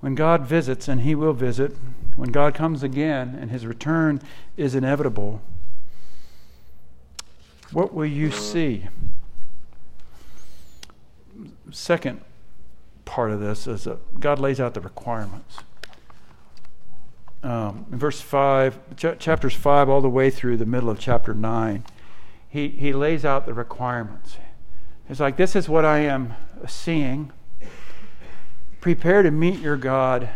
When 0.01 0.15
God 0.15 0.47
visits, 0.47 0.89
and 0.89 1.03
He 1.03 1.15
will 1.15 1.33
visit, 1.33 1.77
when 2.17 2.33
God 2.33 2.55
comes 2.55 2.83
again 2.83 3.37
and 3.41 3.51
His 3.51 3.67
return 3.67 4.21
is 4.57 4.75
inevitable, 4.75 5.41
what 7.73 7.95
will 7.95 8.07
you 8.07 8.31
see? 8.31 8.89
Second 11.71 12.21
part 13.05 13.31
of 13.31 13.41
this 13.41 13.67
is 13.67 13.85
that 13.85 14.21
God 14.21 14.39
lays 14.39 14.59
out 14.59 14.75
the 14.75 14.81
requirements. 14.81 15.59
Um, 17.43 17.87
in 17.91 17.99
verse 17.99 18.21
5, 18.21 18.97
ch- 18.97 19.19
chapters 19.19 19.55
5 19.55 19.89
all 19.89 20.01
the 20.01 20.11
way 20.11 20.31
through 20.31 20.57
the 20.57 20.67
middle 20.67 20.91
of 20.91 20.99
chapter 20.99 21.33
9, 21.33 21.85
he, 22.49 22.69
he 22.69 22.93
lays 22.93 23.25
out 23.25 23.47
the 23.47 23.55
requirements. 23.55 24.37
It's 25.09 25.21
like, 25.21 25.37
this 25.37 25.57
is 25.57 25.69
what 25.69 25.85
I 25.85 25.99
am 26.01 26.35
seeing. 26.69 27.33
Prepare 28.81 29.23
to 29.23 29.31
meet 29.31 29.61
your 29.61 29.77
God 29.77 30.29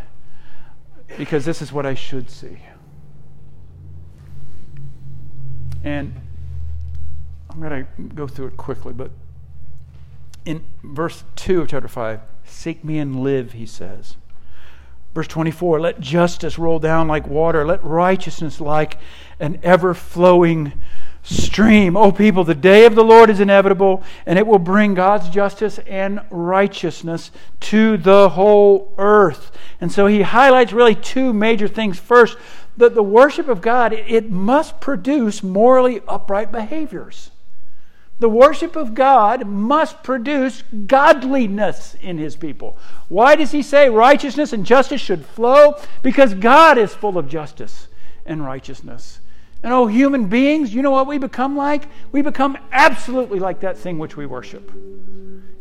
because 1.17 1.45
this 1.45 1.63
is 1.63 1.73
what 1.73 1.87
I 1.87 1.95
should 1.95 2.31
see. 2.31 2.59
And 5.83 6.15
I'm 7.51 7.61
going 7.61 7.87
to 7.87 8.03
go 8.15 8.27
through 8.27 8.49
it 8.49 8.57
quickly, 8.57 8.93
but 8.93 9.11
in 10.45 10.65
verse 10.83 11.25
2 11.37 11.63
of 11.63 11.69
chapter 11.69 11.89
5, 11.89 12.21
seek 12.45 12.85
me 12.85 12.99
and 12.99 13.21
live, 13.21 13.53
he 13.53 13.67
says. 13.67 14.17
Verse 15.15 15.29
24, 15.29 15.81
let 15.81 16.01
justice 16.01 16.59
roll 16.59 16.81
down 16.81 17.07
like 17.07 17.27
water, 17.27 17.65
let 17.65 17.85
righteousness 17.85 18.61
like 18.61 18.99
an 19.39 19.61
ever 19.63 19.95
flowing 19.95 20.73
stream. 21.25 21.97
Oh, 21.97 22.13
people, 22.13 22.45
the 22.45 22.55
day 22.55 22.85
of 22.85 22.95
the 22.95 23.03
Lord 23.03 23.31
is 23.31 23.41
inevitable, 23.41 24.05
and 24.27 24.39
it 24.39 24.47
will 24.47 24.59
bring 24.59 24.95
God's 24.95 25.29
justice 25.31 25.79
and 25.87 26.21
righteousness 26.31 27.31
to 27.61 27.97
the 27.97 28.29
whole 28.29 28.95
earth. 28.99 29.51
And 29.81 29.91
so 29.91 30.07
he 30.07 30.23
highlights 30.23 30.73
really 30.73 30.95
two 30.95 31.33
major 31.33 31.67
things. 31.67 31.99
First, 31.99 32.37
that 32.77 32.95
the 32.95 33.03
worship 33.03 33.49
of 33.49 33.61
God, 33.61 33.93
it 33.93 34.31
must 34.31 34.81
produce 34.81 35.43
morally 35.43 36.03
upright 36.07 36.53
behaviors. 36.53 37.31
The 38.21 38.29
worship 38.29 38.77
of 38.77 38.95
God 38.95 39.47
must 39.47 40.03
produce 40.03 40.63
godliness 40.87 41.97
in 42.01 42.19
his 42.19 42.37
people. 42.37 42.77
Why 43.09 43.35
does 43.35 43.51
he 43.51 43.63
say 43.63 43.89
righteousness 43.91 44.53
and 44.53 44.65
justice 44.65 45.01
should 45.01 45.27
flow? 45.27 45.75
Because 46.03 46.35
God 46.35 46.79
is 46.79 46.95
full 46.95 47.19
of 47.19 47.29
justice 47.29 47.89
and 48.25 48.45
righteousness. 48.45 49.21
And 49.64 49.72
oh, 49.72 49.87
human 49.87 50.27
beings, 50.27 50.74
you 50.74 50.83
know 50.83 50.90
what 50.90 51.07
we 51.07 51.16
become 51.16 51.57
like? 51.57 51.88
We 52.12 52.20
become 52.20 52.59
absolutely 52.70 53.40
like 53.40 53.61
that 53.61 53.79
thing 53.79 53.98
which 53.98 54.14
we 54.14 54.27
worship. 54.27 54.70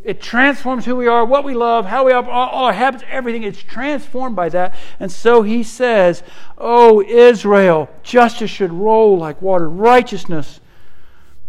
It 0.03 0.21
transforms 0.21 0.83
who 0.83 0.97
we 0.97 1.07
are, 1.07 1.23
what 1.23 1.45
we 1.45 1.53
love, 1.53 1.85
how 1.85 2.03
we 2.03 2.11
are, 2.11 2.29
all 2.29 2.65
our 2.65 2.73
habits, 2.73 3.05
everything. 3.09 3.43
It's 3.43 3.63
transformed 3.63 4.35
by 4.35 4.49
that. 4.49 4.75
And 4.99 5.09
so 5.09 5.41
he 5.41 5.63
says, 5.63 6.21
Oh, 6.57 7.01
Israel, 7.01 7.89
justice 8.03 8.51
should 8.51 8.73
roll 8.73 9.17
like 9.17 9.41
water, 9.41 9.69
righteousness 9.69 10.59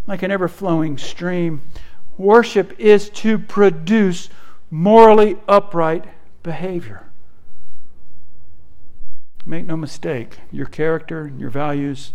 like 0.06 0.22
an 0.22 0.30
ever 0.30 0.46
flowing 0.46 0.96
stream. 0.96 1.60
Worship 2.16 2.78
is 2.78 3.10
to 3.10 3.36
produce 3.36 4.28
morally 4.70 5.38
upright 5.48 6.04
behavior. 6.44 7.10
Make 9.44 9.66
no 9.66 9.76
mistake, 9.76 10.38
your 10.52 10.66
character, 10.66 11.32
your 11.36 11.50
values, 11.50 12.12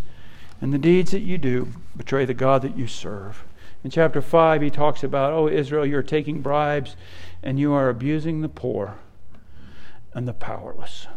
and 0.61 0.73
the 0.73 0.77
deeds 0.77 1.11
that 1.11 1.21
you 1.21 1.37
do 1.37 1.69
betray 1.95 2.25
the 2.25 2.33
God 2.33 2.61
that 2.61 2.77
you 2.77 2.87
serve. 2.87 3.45
In 3.83 3.91
chapter 3.91 4.21
5, 4.21 4.61
he 4.61 4.69
talks 4.69 5.03
about, 5.03 5.31
Oh, 5.31 5.47
Israel, 5.47 5.85
you're 5.85 6.03
taking 6.03 6.41
bribes 6.41 6.95
and 7.41 7.59
you 7.59 7.73
are 7.73 7.89
abusing 7.89 8.41
the 8.41 8.49
poor 8.49 8.95
and 10.13 10.27
the 10.27 10.33
powerless. 10.33 11.07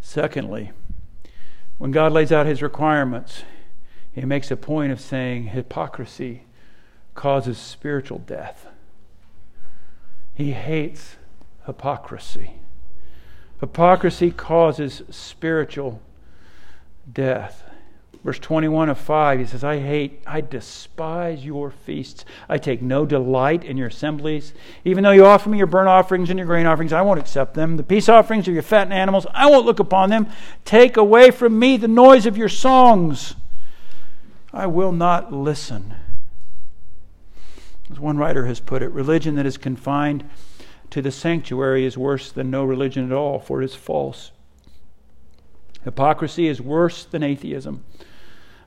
Secondly, 0.00 0.72
when 1.78 1.92
God 1.92 2.12
lays 2.12 2.32
out 2.32 2.46
his 2.46 2.62
requirements, 2.62 3.44
he 4.12 4.22
makes 4.22 4.50
a 4.50 4.56
point 4.56 4.92
of 4.92 5.00
saying 5.00 5.46
hypocrisy 5.46 6.44
causes 7.14 7.58
spiritual 7.58 8.18
death. 8.18 8.66
He 10.34 10.52
hates 10.52 11.16
hypocrisy. 11.66 12.54
Hypocrisy 13.60 14.30
causes 14.30 15.02
spiritual 15.10 16.02
death. 17.10 17.64
Verse 18.24 18.38
21 18.38 18.88
of 18.88 18.98
5, 18.98 19.40
he 19.40 19.46
says, 19.46 19.64
I 19.64 19.80
hate, 19.80 20.22
I 20.28 20.40
despise 20.40 21.44
your 21.44 21.72
feasts. 21.72 22.24
I 22.48 22.56
take 22.56 22.80
no 22.80 23.04
delight 23.04 23.64
in 23.64 23.76
your 23.76 23.88
assemblies. 23.88 24.54
Even 24.84 25.02
though 25.02 25.10
you 25.10 25.26
offer 25.26 25.48
me 25.48 25.58
your 25.58 25.66
burnt 25.66 25.88
offerings 25.88 26.30
and 26.30 26.38
your 26.38 26.46
grain 26.46 26.66
offerings, 26.66 26.92
I 26.92 27.02
won't 27.02 27.18
accept 27.18 27.54
them. 27.54 27.76
The 27.76 27.82
peace 27.82 28.08
offerings 28.08 28.46
of 28.46 28.54
your 28.54 28.62
fattened 28.62 28.92
animals, 28.92 29.26
I 29.34 29.50
won't 29.50 29.66
look 29.66 29.80
upon 29.80 30.10
them. 30.10 30.28
Take 30.64 30.96
away 30.96 31.32
from 31.32 31.58
me 31.58 31.76
the 31.76 31.88
noise 31.88 32.24
of 32.24 32.36
your 32.36 32.48
songs. 32.48 33.34
I 34.52 34.68
will 34.68 34.92
not 34.92 35.32
listen. 35.32 35.96
As 37.90 37.98
one 37.98 38.18
writer 38.18 38.46
has 38.46 38.60
put 38.60 38.82
it, 38.82 38.90
religion 38.90 39.34
that 39.34 39.46
is 39.46 39.58
confined 39.58 40.30
to 40.90 41.02
the 41.02 41.10
sanctuary 41.10 41.84
is 41.84 41.98
worse 41.98 42.30
than 42.30 42.50
no 42.50 42.64
religion 42.64 43.04
at 43.04 43.12
all, 43.16 43.40
for 43.40 43.60
it 43.60 43.64
is 43.64 43.74
false. 43.74 44.30
Hypocrisy 45.84 46.46
is 46.46 46.60
worse 46.60 47.04
than 47.04 47.22
atheism, 47.22 47.84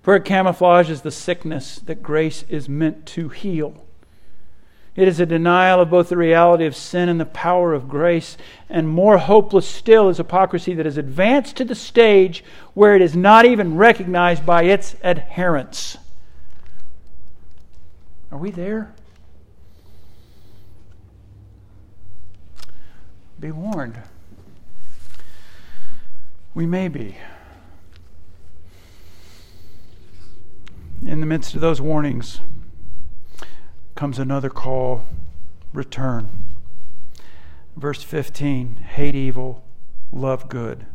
for 0.01 0.15
it 0.15 0.25
camouflages 0.25 1.01
the 1.01 1.12
sickness 1.12 1.78
that 1.80 2.04
grace 2.04 2.43
is 2.49 2.67
meant 2.67 3.06
to 3.08 3.30
heal. 3.30 3.86
It 4.95 5.10
is 5.10 5.19
a 5.19 5.25
denial 5.25 5.82
of 5.82 5.89
both 5.89 6.08
the 6.08 6.15
reality 6.15 6.65
of 6.65 6.75
sin 6.75 7.10
and 7.10 7.19
the 7.19 7.25
power 7.25 7.73
of 7.73 7.89
grace. 7.89 8.38
And 8.69 8.88
more 8.88 9.17
hopeless 9.17 9.67
still 9.67 10.08
is 10.08 10.17
hypocrisy 10.17 10.73
that 10.73 10.86
has 10.86 10.97
advanced 10.97 11.58
to 11.58 11.65
the 11.65 11.75
stage 11.75 12.45
where 12.73 12.95
it 12.95 13.01
is 13.01 13.15
not 13.15 13.45
even 13.45 13.75
recognized 13.75 14.45
by 14.45 14.63
its 14.63 14.95
adherents. 15.04 15.97
Are 18.32 18.38
we 18.38 18.51
there? 18.51 18.93
Be 23.38 23.51
warned. 23.51 24.01
We 26.56 26.65
may 26.65 26.88
be. 26.88 27.18
In 31.06 31.20
the 31.20 31.26
midst 31.26 31.54
of 31.54 31.62
those 31.62 31.82
warnings, 31.82 32.39
comes 33.94 34.18
another 34.18 34.50
call 34.50 35.06
return. 35.74 36.30
Verse 37.76 38.02
15 38.02 38.78
hate 38.78 39.15
evil, 39.15 39.63
love 40.13 40.48
good, 40.48 40.86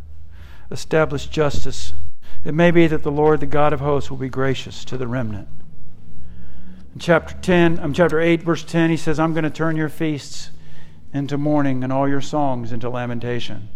establish 0.71 1.27
justice. 1.27 1.93
It 2.43 2.55
may 2.55 2.71
be 2.71 2.87
that 2.87 3.03
the 3.03 3.13
Lord, 3.13 3.41
the 3.41 3.47
God 3.47 3.75
of 3.75 3.81
hosts, 3.81 4.11
will 4.11 4.17
be 4.17 4.31
gracious 4.31 4.83
to 4.87 4.97
the 4.97 5.07
remnant. 5.07 5.49
In 6.95 7.01
chapter 7.01 7.35
10, 7.35 7.79
um, 7.81 7.93
chapter 7.93 8.19
8, 8.19 8.43
verse 8.43 8.65
10, 8.65 8.89
he 8.89 8.97
says, 8.97 9.21
I'm 9.21 9.35
going 9.35 9.45
to 9.45 9.51
turn 9.51 9.77
your 9.77 9.91
feasts 9.91 10.51
into 11.13 11.37
mourning 11.37 11.85
and 11.85 11.93
all 11.93 12.09
your 12.09 12.23
songs 12.23 12.73
into 12.73 12.89
lamentation. 12.89 13.69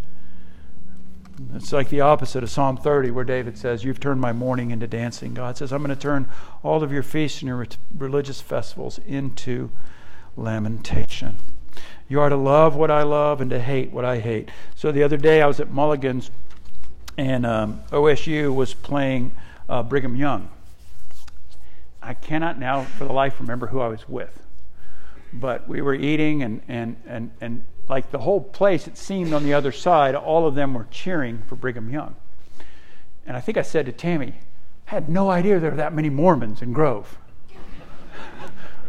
It's 1.54 1.72
like 1.72 1.88
the 1.88 2.00
opposite 2.00 2.44
of 2.44 2.50
Psalm 2.50 2.76
30, 2.76 3.10
where 3.10 3.24
David 3.24 3.58
says, 3.58 3.82
You've 3.82 3.98
turned 3.98 4.20
my 4.20 4.32
mourning 4.32 4.70
into 4.70 4.86
dancing. 4.86 5.34
God 5.34 5.56
says, 5.56 5.72
I'm 5.72 5.82
going 5.82 5.94
to 5.94 6.00
turn 6.00 6.28
all 6.62 6.82
of 6.82 6.92
your 6.92 7.02
feasts 7.02 7.40
and 7.40 7.48
your 7.48 7.66
religious 7.96 8.40
festivals 8.40 8.98
into 9.06 9.70
lamentation. 10.36 11.36
You 12.08 12.20
are 12.20 12.28
to 12.28 12.36
love 12.36 12.76
what 12.76 12.90
I 12.90 13.02
love 13.02 13.40
and 13.40 13.50
to 13.50 13.60
hate 13.60 13.90
what 13.90 14.04
I 14.04 14.20
hate. 14.20 14.50
So 14.76 14.92
the 14.92 15.02
other 15.02 15.16
day 15.16 15.42
I 15.42 15.46
was 15.46 15.58
at 15.58 15.70
Mulligan's, 15.70 16.30
and 17.16 17.44
um, 17.44 17.82
OSU 17.90 18.54
was 18.54 18.74
playing 18.74 19.32
uh, 19.68 19.82
Brigham 19.82 20.14
Young. 20.14 20.50
I 22.02 22.14
cannot 22.14 22.58
now, 22.58 22.82
for 22.82 23.04
the 23.06 23.12
life, 23.12 23.40
remember 23.40 23.68
who 23.68 23.80
I 23.80 23.88
was 23.88 24.08
with. 24.08 24.42
But 25.32 25.66
we 25.66 25.80
were 25.80 25.94
eating, 25.94 26.42
and, 26.42 26.60
and, 26.68 26.96
and, 27.06 27.30
and 27.40 27.64
like 27.88 28.10
the 28.10 28.18
whole 28.18 28.40
place, 28.40 28.86
it 28.86 28.96
seemed 28.96 29.32
on 29.32 29.44
the 29.44 29.52
other 29.52 29.72
side, 29.72 30.14
all 30.14 30.46
of 30.46 30.54
them 30.54 30.74
were 30.74 30.86
cheering 30.90 31.42
for 31.46 31.56
Brigham 31.56 31.90
Young. 31.90 32.16
And 33.26 33.36
I 33.36 33.40
think 33.40 33.58
I 33.58 33.62
said 33.62 33.86
to 33.86 33.92
Tammy, 33.92 34.34
I 34.86 34.90
had 34.90 35.08
no 35.08 35.30
idea 35.30 35.58
there 35.58 35.70
were 35.70 35.76
that 35.76 35.94
many 35.94 36.10
Mormons 36.10 36.62
in 36.62 36.72
Grove. 36.72 37.18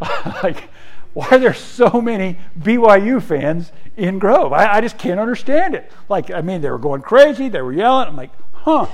like, 0.42 0.68
why 1.14 1.28
are 1.30 1.38
there 1.38 1.54
so 1.54 2.00
many 2.00 2.38
BYU 2.58 3.22
fans 3.22 3.72
in 3.96 4.18
Grove? 4.18 4.52
I, 4.52 4.76
I, 4.76 4.80
just 4.80 4.98
can't 4.98 5.18
understand 5.18 5.74
it. 5.74 5.90
Like, 6.08 6.30
I 6.30 6.42
mean, 6.42 6.60
they 6.60 6.70
were 6.70 6.78
going 6.78 7.00
crazy, 7.00 7.48
they 7.48 7.62
were 7.62 7.72
yelling. 7.72 8.08
I'm 8.08 8.16
like, 8.16 8.32
huh. 8.52 8.86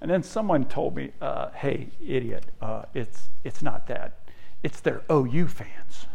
And 0.00 0.10
then 0.10 0.22
someone 0.22 0.64
told 0.66 0.96
me, 0.96 1.12
uh, 1.20 1.50
hey, 1.50 1.88
idiot, 2.04 2.46
uh, 2.60 2.84
it's, 2.94 3.28
it's 3.44 3.62
not 3.62 3.86
that. 3.88 4.18
It's 4.62 4.80
their 4.80 5.02
OU 5.10 5.48
fans. 5.48 6.06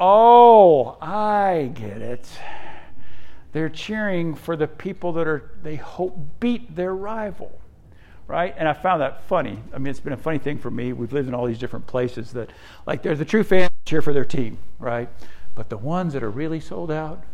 Oh, 0.00 0.96
I 1.00 1.70
get 1.74 2.00
it. 2.02 2.28
They're 3.52 3.68
cheering 3.70 4.34
for 4.34 4.56
the 4.56 4.68
people 4.68 5.12
that 5.14 5.26
are 5.26 5.52
they 5.62 5.76
hope 5.76 6.18
beat 6.40 6.76
their 6.76 6.94
rival. 6.94 7.60
right? 8.26 8.54
And 8.58 8.68
I 8.68 8.72
found 8.72 9.02
that 9.02 9.22
funny. 9.28 9.62
I 9.72 9.78
mean, 9.78 9.88
it's 9.88 10.00
been 10.00 10.12
a 10.12 10.16
funny 10.16 10.38
thing 10.38 10.58
for 10.58 10.70
me. 10.70 10.92
We've 10.92 11.12
lived 11.12 11.28
in 11.28 11.34
all 11.34 11.46
these 11.46 11.58
different 11.58 11.86
places 11.86 12.32
that, 12.32 12.50
like, 12.86 13.02
there's 13.02 13.18
the 13.18 13.24
true 13.24 13.44
fans 13.44 13.70
cheer 13.86 14.02
for 14.02 14.12
their 14.12 14.24
team, 14.24 14.58
right? 14.78 15.08
But 15.54 15.68
the 15.70 15.78
ones 15.78 16.12
that 16.14 16.22
are 16.22 16.30
really 16.30 16.60
sold 16.60 16.90
out, 16.90 17.24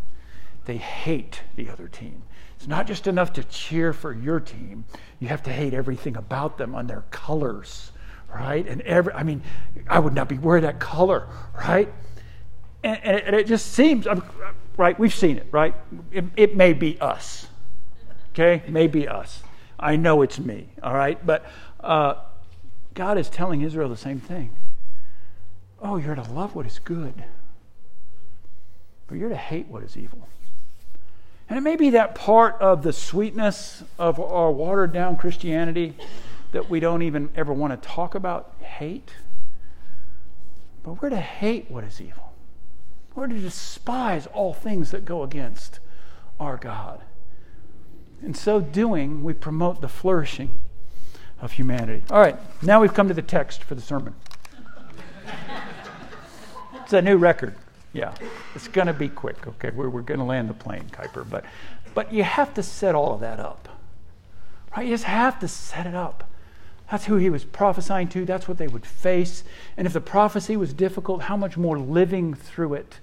they 0.67 0.77
hate 0.77 1.43
the 1.57 1.71
other 1.71 1.89
team. 1.89 2.23
It's 2.57 2.69
not 2.69 2.87
just 2.87 3.07
enough 3.07 3.33
to 3.35 3.45
cheer 3.45 3.93
for 3.93 4.13
your 4.13 4.39
team. 4.41 4.85
You 5.19 5.29
have 5.29 5.43
to 5.45 5.53
hate 5.53 5.75
everything 5.75 6.17
about 6.17 6.59
them 6.59 6.75
on 6.75 6.87
their 6.87 7.05
colors, 7.11 7.93
right? 8.33 8.67
And 8.67 8.83
every, 8.83 9.13
I 9.15 9.23
mean, 9.25 9.43
I 9.89 9.99
would 9.99 10.15
not 10.15 10.29
be 10.29 10.39
wearing 10.39 10.63
that 10.63 10.79
color, 10.79 11.27
right? 11.59 11.93
And, 12.83 12.99
and 13.05 13.37
it 13.37 13.47
just 13.47 13.73
seems, 13.73 14.07
right? 14.77 14.99
We've 14.99 15.15
seen 15.15 15.37
it, 15.37 15.47
right? 15.51 15.75
It, 16.11 16.25
it 16.37 16.57
may 16.57 16.73
be 16.73 17.01
us, 17.01 17.47
okay? 18.31 18.63
Maybe 18.69 19.07
us. 19.07 19.43
I 19.79 19.97
know 19.97 20.23
it's 20.23 20.39
me, 20.39 20.69
all 20.83 20.95
right? 20.95 21.25
But 21.25 21.45
uh, 21.81 22.15
God 22.95 23.19
is 23.19 23.29
telling 23.29 23.63
Israel 23.63 23.89
the 23.89 23.97
same 23.97 24.21
thing. 24.21 24.57
Oh, 25.81 25.97
you're 25.97 26.15
to 26.15 26.23
love 26.23 26.55
what 26.55 26.67
is 26.67 26.79
good, 26.79 27.25
but 29.09 29.17
you're 29.17 29.29
to 29.29 29.37
hate 29.37 29.67
what 29.69 29.83
is 29.83 29.97
evil. 29.97 30.29
And 31.49 31.59
it 31.59 31.63
may 31.63 31.77
be 31.77 31.91
that 31.91 32.15
part 32.15 32.57
of 32.61 32.83
the 32.83 32.93
sweetness 32.93 33.83
of 33.99 34.19
our 34.19 34.51
watered 34.51 34.93
down 34.93 35.17
Christianity 35.17 35.95
that 36.53 36.71
we 36.71 36.81
don't 36.81 37.03
even 37.03 37.31
ever 37.35 37.53
want 37.53 37.73
to 37.81 37.89
talk 37.89 38.15
about 38.15 38.55
hate. 38.61 39.11
But 40.83 41.03
we're 41.03 41.11
to 41.11 41.17
hate 41.17 41.71
what 41.71 41.85
is 41.85 42.01
evil. 42.01 42.32
We're 43.15 43.27
to 43.27 43.39
despise 43.39 44.27
all 44.27 44.55
things 44.55 44.91
that 44.91 45.05
go 45.05 45.23
against 45.23 45.81
our 46.41 46.57
God. 46.57 47.03
In 48.23 48.35
so 48.35 48.61
doing, 48.61 49.23
we 49.23 49.35
promote 49.35 49.81
the 49.81 49.89
flourishing 49.89 50.61
of 51.41 51.53
humanity. 51.53 52.03
All 52.11 52.21
right, 52.21 52.37
now 52.63 52.81
we've 52.81 52.95
come 52.95 53.09
to 53.09 53.15
the 53.15 53.23
text 53.23 53.65
for 53.65 53.75
the 53.75 53.83
sermon. 53.83 54.15
it's 56.75 56.93
a 56.93 57.03
new 57.03 57.17
record. 57.17 57.55
Yeah, 57.93 58.15
it's 58.55 58.69
going 58.69 58.87
to 58.87 58.95
be 58.95 59.09
quick. 59.09 59.47
Okay, 59.47 59.71
we're, 59.75 59.91
we're 59.91 60.03
going 60.03 60.21
to 60.21 60.25
land 60.25 60.49
the 60.49 60.55
plane, 60.55 60.85
Kuiper. 60.93 61.29
But, 61.29 61.45
but 61.95 62.13
you 62.13 62.23
have 62.23 62.55
to 62.55 62.63
set 62.63 62.95
all 62.95 63.15
of 63.15 63.21
that 63.21 63.39
up. 63.39 63.69
Right? 64.75 64.87
You 64.87 64.95
just 64.95 65.05
have 65.05 65.39
to 65.41 65.49
set 65.49 65.87
it 65.87 65.95
up. 65.95 66.32
That's 66.93 67.07
who 67.07 67.17
he 67.17 67.31
was 67.31 67.43
prophesying 67.43 68.09
to. 68.09 68.27
That's 68.27 68.47
what 68.47 68.59
they 68.59 68.69
would 68.69 68.85
face. 68.85 69.45
And 69.79 69.87
if 69.87 69.95
the 69.95 70.01
prophecy 70.03 70.59
was 70.59 70.75
difficult, 70.75 71.23
how 71.23 71.39
much 71.39 71.57
more 71.57 71.79
living 71.79 72.35
through 72.35 72.75
it 72.75 73.01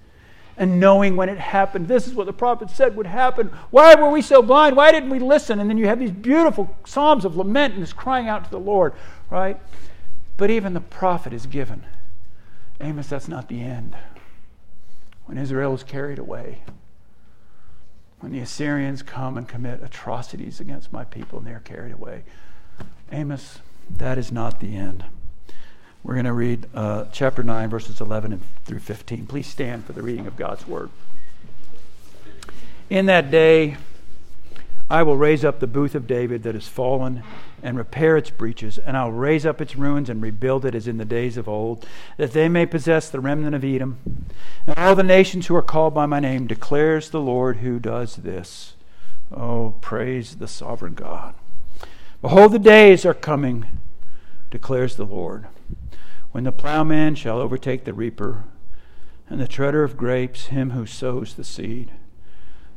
and 0.57 0.79
knowing 0.79 1.15
when 1.15 1.27
it 1.27 1.39
happened. 1.39 1.87
This 1.87 2.05
is 2.05 2.13
what 2.13 2.27
the 2.27 2.33
prophet 2.33 2.69
said 2.69 2.95
would 2.95 3.07
happen. 3.07 3.47
Why 3.71 3.95
were 3.95 4.11
we 4.11 4.21
so 4.21 4.43
blind? 4.43 4.75
Why 4.75 4.91
didn't 4.91 5.09
we 5.09 5.17
listen? 5.17 5.59
And 5.59 5.67
then 5.67 5.79
you 5.79 5.87
have 5.87 5.97
these 5.97 6.11
beautiful 6.11 6.77
psalms 6.85 7.25
of 7.25 7.35
lament 7.35 7.73
and 7.73 7.81
this 7.81 7.91
crying 7.91 8.27
out 8.27 8.43
to 8.43 8.51
the 8.51 8.59
Lord, 8.59 8.93
right? 9.31 9.59
But 10.37 10.51
even 10.51 10.75
the 10.75 10.81
prophet 10.81 11.33
is 11.33 11.47
given. 11.47 11.83
Amos, 12.79 13.07
that's 13.07 13.27
not 13.27 13.49
the 13.49 13.59
end 13.59 13.95
when 15.25 15.39
Israel 15.39 15.73
is 15.73 15.81
carried 15.81 16.19
away, 16.19 16.61
when 18.19 18.31
the 18.31 18.39
Assyrians 18.39 19.01
come 19.01 19.35
and 19.35 19.47
commit 19.47 19.81
atrocities 19.81 20.59
against 20.59 20.93
my 20.93 21.05
people 21.05 21.39
and 21.39 21.47
they're 21.47 21.59
carried 21.61 21.93
away. 21.93 22.21
Amos, 23.11 23.61
that 23.97 24.17
is 24.17 24.31
not 24.31 24.59
the 24.59 24.75
end. 24.75 25.05
We're 26.03 26.13
going 26.13 26.25
to 26.25 26.33
read 26.33 26.67
uh, 26.73 27.05
chapter 27.11 27.43
9, 27.43 27.69
verses 27.69 27.99
11 27.99 28.41
through 28.65 28.79
15. 28.79 29.27
Please 29.27 29.47
stand 29.47 29.85
for 29.85 29.93
the 29.93 30.01
reading 30.01 30.27
of 30.27 30.37
God's 30.37 30.67
word. 30.67 30.89
In 32.89 33.05
that 33.07 33.29
day, 33.29 33.77
I 34.89 35.03
will 35.03 35.17
raise 35.17 35.45
up 35.45 35.59
the 35.59 35.67
booth 35.67 35.93
of 35.93 36.07
David 36.07 36.41
that 36.43 36.55
has 36.55 36.67
fallen 36.67 37.21
and 37.61 37.77
repair 37.77 38.17
its 38.17 38.31
breaches, 38.31 38.79
and 38.79 38.97
I'll 38.97 39.11
raise 39.11 39.45
up 39.45 39.61
its 39.61 39.75
ruins 39.75 40.09
and 40.09 40.21
rebuild 40.21 40.65
it 40.65 40.73
as 40.73 40.87
in 40.87 40.97
the 40.97 41.05
days 41.05 41.37
of 41.37 41.47
old, 41.47 41.85
that 42.17 42.31
they 42.31 42.49
may 42.49 42.65
possess 42.65 43.09
the 43.09 43.19
remnant 43.19 43.53
of 43.53 43.63
Edom. 43.63 43.99
And 44.65 44.77
all 44.79 44.95
the 44.95 45.03
nations 45.03 45.47
who 45.47 45.55
are 45.55 45.61
called 45.61 45.93
by 45.93 46.05
my 46.05 46.19
name 46.19 46.47
declares 46.47 47.09
the 47.09 47.21
Lord 47.21 47.57
who 47.57 47.77
does 47.77 48.15
this. 48.15 48.73
Oh, 49.31 49.75
praise 49.81 50.35
the 50.37 50.47
sovereign 50.47 50.95
God. 50.95 51.35
Behold, 52.21 52.51
the 52.51 52.59
days 52.59 53.05
are 53.05 53.13
coming, 53.13 53.67
declares 54.49 54.95
the 54.95 55.05
Lord, 55.05 55.47
when 56.31 56.43
the 56.43 56.51
plowman 56.51 57.15
shall 57.15 57.39
overtake 57.39 57.85
the 57.85 57.93
reaper, 57.93 58.45
and 59.29 59.39
the 59.39 59.47
treader 59.47 59.83
of 59.83 59.97
grapes 59.97 60.47
him 60.47 60.71
who 60.71 60.85
sows 60.85 61.33
the 61.33 61.43
seed. 61.43 61.91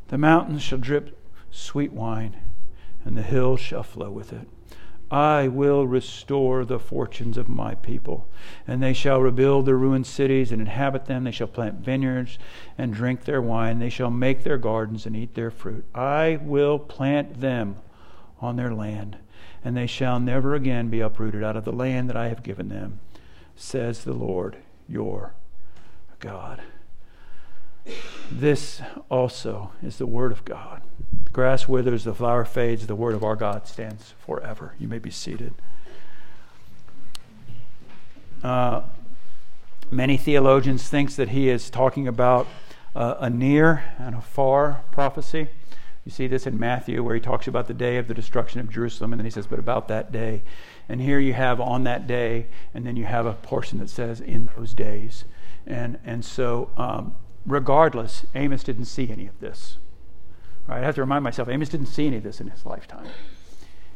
The 0.09 0.19
mountains 0.19 0.63
shall 0.63 0.79
drip 0.79 1.19
sweet 1.51 1.93
wine, 1.93 2.37
and 3.05 3.17
the 3.17 3.23
hills 3.23 3.61
shall 3.61 3.83
flow 3.83 4.11
with 4.11 4.33
it. 4.33 4.49
I 5.11 5.49
will 5.49 5.87
restore 5.87 6.65
the 6.65 6.79
fortunes 6.79 7.37
of 7.37 7.47
my 7.47 7.75
people, 7.75 8.29
and 8.67 8.83
they 8.83 8.95
shall 8.95 9.21
rebuild 9.21 9.67
their 9.67 9.77
ruined 9.77 10.07
cities 10.07 10.51
and 10.51 10.61
inhabit 10.63 11.05
them. 11.05 11.25
They 11.25 11.31
shall 11.31 11.49
plant 11.49 11.81
vineyards 11.81 12.39
and 12.79 12.95
drink 12.95 13.25
their 13.25 13.43
wine. 13.43 13.79
They 13.79 13.91
shall 13.91 14.11
make 14.11 14.43
their 14.43 14.57
gardens 14.57 15.05
and 15.05 15.15
eat 15.15 15.35
their 15.35 15.51
fruit. 15.51 15.85
I 15.95 16.39
will 16.41 16.79
plant 16.79 17.43
them 17.43 17.77
on 18.41 18.57
their 18.57 18.73
land, 18.73 19.19
and 19.65 19.77
they 19.77 19.87
shall 19.87 20.19
never 20.19 20.55
again 20.55 20.89
be 20.89 21.01
uprooted 21.01 21.43
out 21.43 21.57
of 21.57 21.65
the 21.65 21.73
land 21.73 22.09
that 22.09 22.17
I 22.17 22.29
have 22.29 22.43
given 22.43 22.69
them, 22.69 23.01
says 23.57 24.05
the 24.05 24.13
Lord 24.13 24.57
your 24.89 25.35
God. 26.21 26.63
This 28.31 28.81
also 29.11 29.73
is 29.83 29.99
the 29.99 30.07
word 30.07 30.33
of 30.33 30.45
God. 30.45 30.83
The 31.25 31.31
grass 31.31 31.69
withers, 31.69 32.05
the 32.05 32.15
flower 32.15 32.45
fades, 32.45 32.87
the 32.87 32.95
word 32.95 33.15
of 33.15 33.25
our 33.25 33.37
God 33.37 33.67
stands 33.67 34.15
forever. 34.25 34.75
You 34.79 34.89
may 34.89 34.99
be 34.99 35.11
seated. 35.11 35.55
Uh, 38.43 38.83
many 39.91 40.17
theologians 40.17 40.89
think 40.89 41.15
that 41.17 41.31
he 41.31 41.49
is 41.49 41.71
talking 41.71 42.09
about 42.09 42.47
uh, 42.95 43.17
a 43.21 43.31
near 43.31 43.85
and 43.99 44.15
a 44.15 44.21
far 44.21 44.83
prophecy. 44.91 45.49
You 46.05 46.11
see 46.11 46.27
this 46.27 46.47
in 46.47 46.59
Matthew, 46.59 47.03
where 47.03 47.15
he 47.15 47.21
talks 47.21 47.47
about 47.47 47.69
the 47.69 47.75
day 47.75 47.97
of 47.97 48.09
the 48.09 48.15
destruction 48.15 48.61
of 48.61 48.69
Jerusalem, 48.69 49.13
and 49.13 49.21
then 49.21 49.25
he 49.25 49.31
says, 49.31 49.47
But 49.47 49.59
about 49.59 49.89
that 49.89 50.11
day. 50.11 50.43
And 50.89 51.01
here 51.01 51.21
you 51.21 51.33
have 51.35 51.61
on 51.61 51.85
that 51.85 52.07
day, 52.07 52.47
and 52.75 52.85
then 52.85 52.97
you 52.97 53.05
have 53.05 53.25
a 53.25 53.35
portion 53.35 53.79
that 53.79 53.89
says, 53.89 54.21
In 54.21 54.51
those 54.57 54.75
days. 54.75 55.25
And, 55.65 55.99
and 56.05 56.25
so 56.25 56.71
um, 56.77 57.15
regardless, 57.47 58.27
Amos 58.35 58.65
didn't 58.65 58.87
see 58.87 59.11
any 59.11 59.27
of 59.27 59.39
this. 59.39 59.79
Right? 60.67 60.83
I 60.83 60.87
have 60.87 60.97
to 60.97 61.03
remind 61.03 61.23
myself, 61.23 61.49
Amos 61.49 61.69
didn't 61.69 61.87
see 61.87 62.09
any 62.09 62.17
of 62.17 62.25
this 62.25 62.41
in 62.41 62.49
his 62.49 62.67
lifetime. 62.67 63.07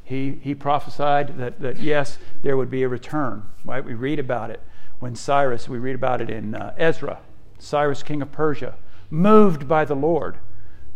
He, 0.05 0.38
he 0.42 0.55
prophesied 0.55 1.37
that, 1.38 1.61
that, 1.61 1.81
yes, 1.81 2.19
there 2.42 2.57
would 2.57 2.71
be 2.71 2.85
a 2.85 2.88
return. 2.88 3.42
Right? 3.64 3.85
We 3.85 3.95
read 3.95 4.21
about 4.21 4.51
it 4.51 4.61
when 4.99 5.14
Cyrus, 5.14 5.69
we 5.69 5.79
read 5.79 5.95
about 5.95 6.21
it 6.21 6.31
in 6.31 6.55
uh, 6.55 6.75
Ezra, 6.79 7.19
Cyrus, 7.59 8.03
king 8.03 8.23
of 8.23 8.33
Persia, 8.33 8.77
moved 9.11 9.69
by 9.69 9.85
the 9.85 9.95
Lord, 9.95 10.38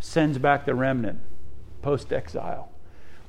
sends 0.01 0.39
back 0.39 0.65
the 0.65 0.75
remnant 0.75 1.21
post 1.83 2.13
exile 2.13 2.71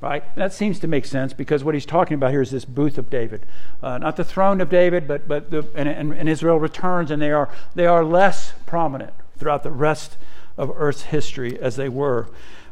right? 0.02 0.36
That 0.36 0.52
seems 0.52 0.80
to 0.80 0.88
make 0.88 1.06
sense 1.06 1.32
because 1.32 1.64
what 1.64 1.76
he's 1.76 1.86
talking 1.86 2.16
about 2.16 2.32
here 2.32 2.42
is 2.42 2.52
this 2.52 2.66
booth 2.66 2.98
of 2.98 3.10
David, 3.10 3.46
uh, 3.82 4.00
not 4.00 4.16
the 4.16 4.24
throne 4.24 4.60
of 4.60 4.70
David, 4.70 5.08
but 5.08 5.28
but 5.28 5.52
the, 5.52 5.66
and, 5.76 5.88
and, 5.88 6.12
and, 6.12 6.28
Israel 6.28 6.60
returns, 6.60 7.12
and 7.12 7.22
they 7.22 7.32
are 7.32 7.50
they 7.76 7.86
are 7.86 8.04
less 8.04 8.54
prominent 8.66 9.14
throughout 9.38 9.64
the 9.64 9.72
rest 9.72 10.18
of 10.58 10.72
Earth's 10.76 11.04
history 11.04 11.58
as 11.60 11.76
they 11.76 11.88
were. 11.88 12.30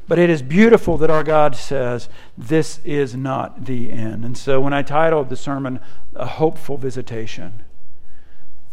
But 0.07 0.17
it 0.17 0.29
is 0.31 0.41
beautiful 0.41 0.97
that 0.97 1.12
our 1.12 1.23
God 1.23 1.55
says 1.55 2.09
this 2.35 2.79
is 2.83 3.15
not 3.15 3.65
the 3.65 3.91
end. 3.91 4.25
And 4.25 4.35
so 4.35 4.59
when 4.59 4.73
I 4.73 4.81
titled 4.81 5.29
the 5.29 5.38
sermon 5.38 5.79
"A 6.15 6.25
Hopeful 6.25 6.77
Visitation," 6.77 7.62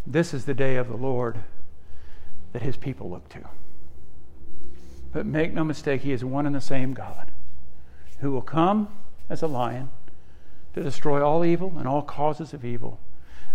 this 0.06 0.32
is 0.32 0.46
the 0.46 0.54
day 0.54 0.76
of 0.76 0.88
the 0.88 0.96
Lord 0.96 1.40
that 2.54 2.62
His 2.62 2.78
people 2.78 3.10
look 3.10 3.28
to. 3.30 3.40
But 5.12 5.26
make 5.26 5.52
no 5.52 5.64
mistake, 5.64 6.02
He 6.02 6.12
is 6.12 6.24
one 6.24 6.46
and 6.46 6.54
the 6.54 6.60
same 6.60 6.92
God 6.92 7.30
who 8.20 8.32
will 8.32 8.42
come 8.42 8.88
as 9.28 9.42
a 9.42 9.46
lion 9.46 9.90
to 10.74 10.82
destroy 10.82 11.24
all 11.24 11.44
evil 11.44 11.74
and 11.78 11.88
all 11.88 12.02
causes 12.02 12.52
of 12.52 12.64
evil, 12.64 13.00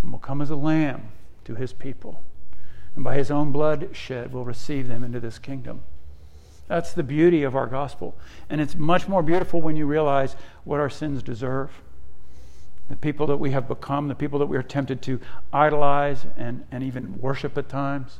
and 0.01 0.11
will 0.11 0.19
come 0.19 0.41
as 0.41 0.49
a 0.49 0.55
lamb 0.55 1.11
to 1.45 1.55
his 1.55 1.73
people. 1.73 2.23
And 2.95 3.03
by 3.03 3.15
his 3.15 3.31
own 3.31 3.51
blood 3.51 3.89
shed, 3.93 4.33
will 4.33 4.43
receive 4.43 4.87
them 4.87 5.03
into 5.03 5.19
this 5.19 5.39
kingdom. 5.39 5.83
That's 6.67 6.93
the 6.93 7.03
beauty 7.03 7.43
of 7.43 7.55
our 7.55 7.67
gospel. 7.67 8.15
And 8.49 8.59
it's 8.59 8.75
much 8.75 9.07
more 9.07 9.21
beautiful 9.21 9.61
when 9.61 9.75
you 9.75 9.85
realize 9.85 10.35
what 10.63 10.79
our 10.79 10.89
sins 10.89 11.21
deserve. 11.21 11.81
The 12.89 12.95
people 12.95 13.27
that 13.27 13.37
we 13.37 13.51
have 13.51 13.67
become, 13.67 14.07
the 14.07 14.15
people 14.15 14.39
that 14.39 14.47
we 14.47 14.57
are 14.57 14.63
tempted 14.63 15.01
to 15.03 15.19
idolize 15.53 16.25
and, 16.35 16.65
and 16.71 16.83
even 16.83 17.19
worship 17.21 17.57
at 17.57 17.69
times, 17.69 18.19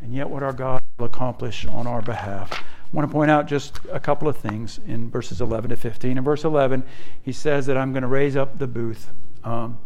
and 0.00 0.14
yet 0.14 0.30
what 0.30 0.42
our 0.42 0.52
God 0.52 0.79
accomplish 1.04 1.66
on 1.66 1.86
our 1.86 2.02
behalf. 2.02 2.52
I 2.52 2.96
want 2.96 3.08
to 3.08 3.12
point 3.12 3.30
out 3.30 3.46
just 3.46 3.78
a 3.92 4.00
couple 4.00 4.28
of 4.28 4.36
things 4.36 4.80
in 4.86 5.10
verses 5.10 5.40
11 5.40 5.70
to 5.70 5.76
15. 5.76 6.18
In 6.18 6.24
verse 6.24 6.44
11, 6.44 6.82
he 7.22 7.32
says 7.32 7.66
that 7.66 7.76
I'm 7.76 7.92
going 7.92 8.02
to 8.02 8.08
raise 8.08 8.36
up 8.36 8.58
the 8.58 8.66
booth. 8.66 9.10
Um, 9.44 9.78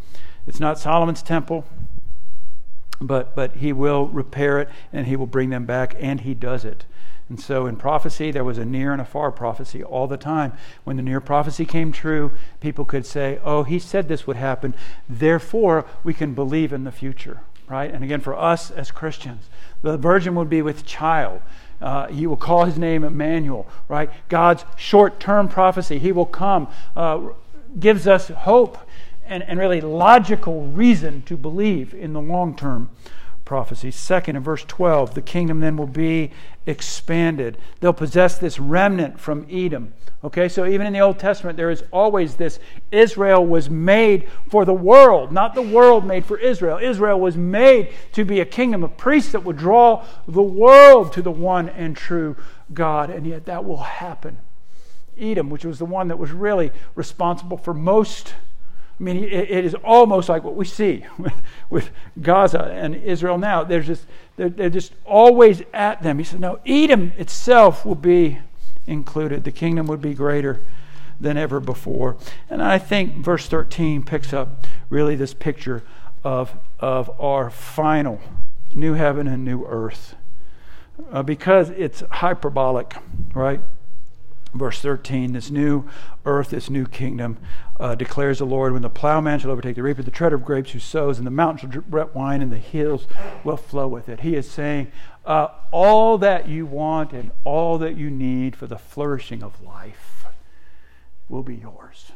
it's 0.47 0.61
not 0.61 0.79
Solomon's 0.79 1.23
temple, 1.23 1.65
but, 3.01 3.35
but 3.35 3.57
he 3.57 3.73
will 3.73 4.07
repair 4.07 4.59
it 4.59 4.69
and 4.93 5.07
he 5.07 5.17
will 5.17 5.27
bring 5.27 5.51
them 5.51 5.67
back, 5.67 5.95
and 5.99 6.23
he 6.23 6.35
does 6.35 6.65
it. 6.65 6.87
And 7.29 7.41
so 7.41 7.67
in 7.67 7.77
prophecy, 7.77 8.31
there 8.31 8.45
was 8.45 8.59
a 8.59 8.65
near 8.65 8.93
and 8.93 9.01
a 9.01 9.05
far 9.05 9.33
prophecy 9.33 9.83
all 9.83 10.07
the 10.07 10.17
time. 10.17 10.53
When 10.85 10.97
the 10.97 11.03
near 11.03 11.21
prophecy 11.21 11.65
came 11.65 11.91
true, 11.91 12.33
people 12.61 12.85
could 12.85 13.07
say, 13.07 13.41
Oh, 13.43 13.63
he 13.63 13.79
said 13.79 14.09
this 14.09 14.27
would 14.27 14.37
happen. 14.37 14.75
Therefore, 15.09 15.87
we 16.03 16.13
can 16.13 16.35
believe 16.35 16.73
in 16.73 16.85
the 16.85 16.93
future, 16.93 17.41
right? 17.69 17.93
And 17.93 18.05
again, 18.05 18.21
for 18.21 18.39
us 18.39 18.71
as 18.71 18.91
Christians, 18.91 19.49
the 19.83 19.97
virgin 19.97 20.35
would 20.35 20.51
be 20.51 20.63
with 20.63 20.85
child. 20.85 21.41
Uh, 21.81 22.07
he 22.09 22.27
will 22.27 22.37
call 22.37 22.65
his 22.65 22.79
name 22.79 23.05
Emmanuel, 23.05 23.67
right? 23.89 24.11
God's 24.29 24.65
short 24.77 25.21
term 25.21 25.49
prophecy. 25.49 25.99
He 25.99 26.13
will 26.13 26.27
come, 26.27 26.69
uh, 26.97 27.21
gives 27.79 28.07
us 28.07 28.29
hope 28.29 28.79
and, 29.27 29.43
and 29.43 29.59
really 29.59 29.81
logical 29.81 30.67
reason 30.67 31.23
to 31.23 31.37
believe 31.37 31.95
in 31.95 32.13
the 32.13 32.21
long 32.21 32.57
term 32.57 32.91
prophecy. 33.45 33.91
Second, 33.91 34.37
in 34.37 34.43
verse 34.43 34.65
12, 34.65 35.15
the 35.15 35.23
kingdom 35.23 35.61
then 35.61 35.77
will 35.77 35.87
be 35.87 36.31
expanded. 36.67 37.59
They'll 37.81 37.93
possess 37.93 38.39
this 38.39 38.59
remnant 38.59 39.21
from 39.21 39.47
Edom. 39.51 39.93
Okay, 40.23 40.49
so 40.49 40.65
even 40.65 40.87
in 40.87 40.95
the 40.95 41.01
Old 41.01 41.19
Testament, 41.19 41.59
there 41.59 41.71
is 41.71 41.85
always 41.93 42.37
this 42.37 42.59
Israel 42.91 43.45
was 43.45 43.69
made 43.69 44.27
for 44.49 44.65
the 44.65 44.73
world, 44.73 45.33
not 45.33 45.55
the 45.55 45.61
world 45.61 46.07
made 46.07 46.25
for 46.25 46.39
Israel. 46.39 46.79
Israel 46.79 47.21
was 47.21 47.37
made 47.37 47.93
to 48.13 48.25
be 48.25 48.41
a 48.41 48.47
kingdom 48.47 48.83
of 48.83 48.97
priests 48.97 49.33
that 49.33 49.45
would 49.45 49.59
draw 49.59 50.05
the 50.27 50.43
world 50.43 51.13
to 51.13 51.21
the 51.21 51.31
one 51.31 51.69
and 51.69 51.95
true 51.95 52.37
God, 52.73 53.11
and 53.11 53.27
yet 53.27 53.45
that 53.45 53.67
will 53.67 53.83
happen. 53.83 54.39
Edom, 55.19 55.51
which 55.51 55.65
was 55.65 55.79
the 55.79 55.85
one 55.85 56.09
that 56.09 56.19
was 56.19 56.33
really 56.33 56.73
responsible 56.95 57.59
for 57.59 57.75
most 57.75 58.35
I 58.99 59.03
mean, 59.03 59.17
it, 59.25 59.51
it 59.51 59.65
is 59.65 59.75
almost 59.75 60.29
like 60.29 60.45
what 60.45 60.55
we 60.55 60.65
see 60.65 61.05
with, 61.19 61.35
with 61.71 61.91
Gaza 62.21 62.63
and 62.63 62.95
Israel 62.95 63.39
now. 63.39 63.65
They're 63.65 63.81
just, 63.81 64.07
they're, 64.37 64.49
they're 64.49 64.71
just 64.71 64.93
always 65.05 65.63
at 65.73 66.03
them. 66.03 66.19
He 66.19 66.25
said, 66.25 66.41
no, 66.41 66.61
Edom 66.65 67.13
itself 67.19 67.85
will 67.85 67.97
be 67.97 68.39
included. 68.87 69.45
The 69.45 69.53
kingdom 69.53 69.87
would 69.89 70.01
be 70.01 70.15
greater 70.15 70.61
than 71.21 71.37
ever 71.37 71.61
before. 71.61 72.17
And 72.49 72.63
I 72.63 72.79
think 72.79 73.17
verse 73.17 73.47
13 73.47 74.05
picks 74.05 74.33
up 74.33 74.67
really 74.91 75.17
this 75.17 75.35
picture 75.35 75.83
of, 76.23 76.57
of 76.81 77.11
our 77.21 77.51
final 77.51 78.21
new 78.75 78.95
heaven 78.95 79.27
and 79.27 79.45
new 79.45 79.65
earth. 79.67 80.15
Uh, 81.11 81.23
because 81.23 81.71
it's 81.71 82.03
hyperbolic, 82.11 82.95
right? 83.35 83.61
verse 84.55 84.81
13 84.81 85.33
this 85.33 85.51
new 85.51 85.85
earth 86.25 86.51
this 86.51 86.71
new 86.71 86.87
kingdom 86.87 87.37
uh, 87.81 87.95
declares 87.95 88.39
the 88.39 88.47
lord 88.47 88.73
when 88.73 88.83
the 88.83 88.91
plowman 88.91 89.39
shall 89.39 89.51
overtake 89.51 89.75
the 89.75 89.83
reaper 89.83 90.03
the 90.03 90.11
treader 90.11 90.37
of 90.37 90.45
grapes 90.45 90.71
who 90.71 90.79
sows 90.79 91.19
and 91.19 91.27
the 91.27 91.31
mountains 91.31 91.61
shall 91.61 91.83
drip 91.83 92.15
wine 92.15 92.41
and 92.41 92.53
the 92.53 92.59
hills 92.59 93.07
will 93.43 93.57
flow 93.57 93.89
with 93.89 94.09
it. 94.09 94.21
He 94.21 94.37
is 94.37 94.51
saying 94.51 94.91
uh, 95.25 95.49
all 95.71 96.19
that 96.19 96.49
you 96.49 96.67
want 96.67 97.13
and 97.13 97.31
all 97.45 97.79
that 97.79 97.97
you 97.97 98.11
need 98.11 98.57
for 98.57 98.67
the 98.67 98.79
flourishing 98.79 99.43
of 99.43 99.63
life 99.63 100.27
will 101.29 101.43
be 101.43 101.57
yours. 101.57 102.13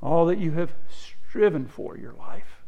All 0.00 0.26
that 0.26 0.38
you 0.38 0.52
have 0.52 0.72
striven 0.88 1.66
for 1.66 1.96
your 1.96 2.12
life 2.12 2.62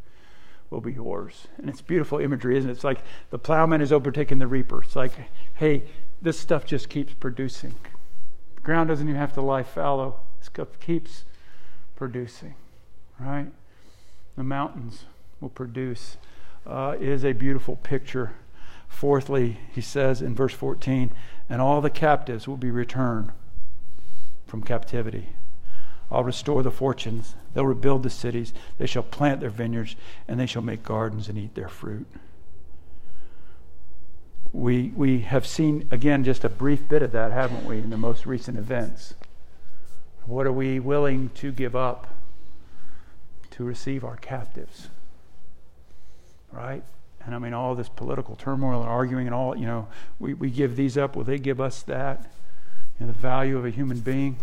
will 0.68 0.80
be 0.80 0.92
yours. 0.92 1.46
And 1.58 1.68
it's 1.68 1.80
beautiful 1.80 2.18
imagery 2.18 2.56
isn't 2.56 2.70
it? 2.70 2.74
It's 2.74 2.84
like 2.84 3.02
the 3.30 3.38
plowman 3.38 3.80
is 3.80 3.92
overtaking 3.92 4.38
the 4.38 4.46
reaper. 4.46 4.82
It's 4.82 4.96
like 4.96 5.12
hey 5.54 5.84
this 6.22 6.38
stuff 6.38 6.64
just 6.64 6.88
keeps 6.88 7.14
producing. 7.14 7.74
The 8.56 8.60
ground 8.60 8.88
doesn't 8.88 9.08
even 9.08 9.18
have 9.18 9.32
to 9.34 9.40
lie 9.40 9.62
fallow, 9.62 10.20
it 10.38 10.44
stuff 10.44 10.78
keeps 10.80 11.24
producing, 12.00 12.54
right? 13.18 13.46
The 14.36 14.42
mountains 14.42 15.04
will 15.40 15.50
produce. 15.50 16.16
Uh, 16.66 16.96
is 16.98 17.24
a 17.24 17.32
beautiful 17.32 17.76
picture. 17.76 18.32
Fourthly, 18.88 19.58
he 19.72 19.80
says 19.80 20.20
in 20.20 20.34
verse 20.34 20.54
14, 20.54 21.12
and 21.48 21.60
all 21.60 21.80
the 21.80 21.90
captives 21.90 22.48
will 22.48 22.56
be 22.56 22.70
returned 22.70 23.32
from 24.46 24.62
captivity. 24.62 25.28
I'll 26.10 26.24
restore 26.24 26.62
the 26.62 26.70
fortunes. 26.70 27.34
They'll 27.54 27.66
rebuild 27.66 28.02
the 28.02 28.10
cities. 28.10 28.52
They 28.78 28.86
shall 28.86 29.02
plant 29.02 29.40
their 29.40 29.50
vineyards, 29.50 29.94
and 30.26 30.40
they 30.40 30.46
shall 30.46 30.62
make 30.62 30.82
gardens 30.82 31.28
and 31.28 31.38
eat 31.38 31.54
their 31.54 31.68
fruit 31.68 32.06
we, 34.52 34.92
we 34.96 35.20
have 35.20 35.46
seen, 35.46 35.86
again, 35.90 36.24
just 36.24 36.44
a 36.44 36.48
brief 36.48 36.88
bit 36.88 37.02
of 37.02 37.12
that, 37.12 37.30
haven't 37.30 37.64
we, 37.64 37.78
in 37.78 37.90
the 37.90 37.96
most 37.96 38.26
recent 38.26 38.58
events? 38.58 39.14
What 40.30 40.46
are 40.46 40.52
we 40.52 40.78
willing 40.78 41.30
to 41.30 41.50
give 41.50 41.74
up 41.74 42.06
to 43.50 43.64
receive 43.64 44.04
our 44.04 44.14
captives? 44.14 44.88
Right? 46.52 46.84
And 47.24 47.34
I 47.34 47.38
mean, 47.38 47.52
all 47.52 47.74
this 47.74 47.88
political 47.88 48.36
turmoil 48.36 48.80
and 48.80 48.88
arguing 48.88 49.26
and 49.26 49.34
all, 49.34 49.56
you 49.56 49.66
know, 49.66 49.88
we, 50.20 50.34
we 50.34 50.48
give 50.48 50.76
these 50.76 50.96
up. 50.96 51.16
Will 51.16 51.24
they 51.24 51.40
give 51.40 51.60
us 51.60 51.82
that? 51.82 52.30
You 52.98 53.06
know, 53.06 53.12
the 53.12 53.18
value 53.18 53.58
of 53.58 53.64
a 53.64 53.70
human 53.70 53.98
being? 53.98 54.36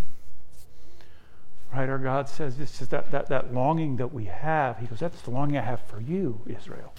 Right? 1.74 1.88
Our 1.88 2.00
God 2.00 2.28
says 2.28 2.58
this 2.58 2.82
is 2.82 2.90
that, 2.90 3.10
that, 3.12 3.30
that 3.30 3.54
longing 3.54 3.96
that 3.96 4.14
we 4.14 4.26
have. 4.26 4.80
He 4.80 4.88
goes, 4.88 5.00
That's 5.00 5.22
the 5.22 5.32
longing 5.32 5.58
I 5.58 5.62
have 5.62 5.80
for 5.80 6.02
you, 6.02 6.42
Israel. 6.46 6.94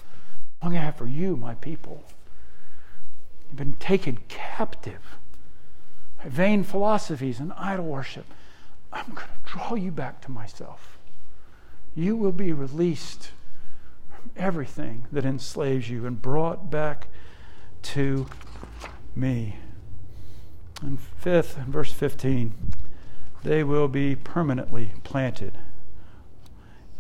The 0.60 0.66
longing 0.66 0.78
I 0.80 0.84
have 0.84 0.96
for 0.96 1.06
you, 1.06 1.36
my 1.36 1.56
people. 1.56 2.04
You've 3.48 3.56
been 3.58 3.76
taken 3.76 4.20
captive 4.28 5.18
by 6.16 6.30
vain 6.30 6.64
philosophies 6.64 7.38
and 7.38 7.52
idol 7.52 7.84
worship. 7.84 8.24
I'm 8.92 9.14
going 9.14 9.26
to 9.26 9.50
draw 9.50 9.74
you 9.74 9.90
back 9.90 10.20
to 10.22 10.30
myself. 10.30 10.98
You 11.94 12.16
will 12.16 12.32
be 12.32 12.52
released 12.52 13.30
from 14.10 14.30
everything 14.36 15.06
that 15.12 15.24
enslaves 15.24 15.90
you 15.90 16.06
and 16.06 16.20
brought 16.20 16.70
back 16.70 17.08
to 17.82 18.26
me. 19.14 19.56
And 20.80 21.00
fifth, 21.00 21.56
verse 21.56 21.92
15, 21.92 22.54
they 23.42 23.64
will 23.64 23.88
be 23.88 24.14
permanently 24.14 24.92
planted 25.02 25.58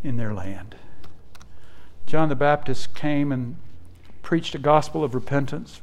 in 0.02 0.16
their 0.16 0.34
land. 0.34 0.76
John 2.06 2.28
the 2.28 2.36
Baptist 2.36 2.94
came 2.94 3.30
and 3.30 3.56
preached 4.22 4.54
a 4.54 4.58
gospel 4.58 5.04
of 5.04 5.14
repentance 5.14 5.80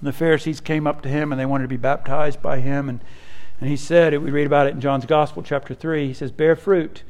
the 0.00 0.12
Pharisees 0.12 0.60
came 0.60 0.86
up 0.86 1.02
to 1.02 1.08
him 1.08 1.32
and 1.32 1.40
they 1.40 1.46
wanted 1.46 1.64
to 1.64 1.68
be 1.68 1.76
baptized 1.76 2.40
by 2.40 2.60
him. 2.60 2.88
And, 2.88 3.00
and 3.60 3.68
he 3.68 3.76
said, 3.76 4.16
we 4.18 4.30
read 4.30 4.46
about 4.46 4.66
it 4.66 4.74
in 4.74 4.80
John's 4.80 5.06
Gospel, 5.06 5.42
chapter 5.42 5.74
3, 5.74 6.06
he 6.06 6.14
says, 6.14 6.30
Bear 6.30 6.56
fruit 6.56 7.02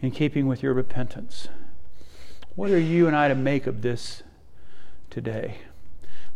in 0.00 0.10
keeping 0.10 0.46
with 0.46 0.62
your 0.62 0.74
repentance. 0.74 1.48
What 2.54 2.70
are 2.70 2.78
you 2.78 3.06
and 3.06 3.16
I 3.16 3.28
to 3.28 3.34
make 3.34 3.66
of 3.66 3.82
this 3.82 4.22
today? 5.10 5.58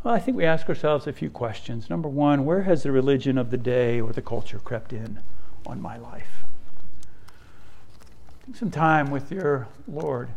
Well, 0.03 0.14
I 0.14 0.20
think 0.20 0.37
we 0.37 0.44
ask 0.44 0.68
ourselves 0.68 1.07
a 1.07 1.12
few 1.12 1.31
questions. 1.31 1.90
Number 1.90 2.09
one, 2.09 2.44
where 2.44 2.62
has 2.62 2.83
the 2.83 2.92
religion 2.92 3.37
of 3.37 3.51
the 3.51 3.57
day 3.57 4.01
or 4.01 4.12
the 4.12 4.22
culture 4.22 4.59
crept 4.59 4.92
in 4.92 5.20
on 5.66 5.83
my 5.83 5.96
life? 5.96 6.44
Take 8.46 8.57
some 8.57 8.70
time 8.70 9.11
with 9.11 9.33
your 9.33 9.68
Lord 9.88 10.31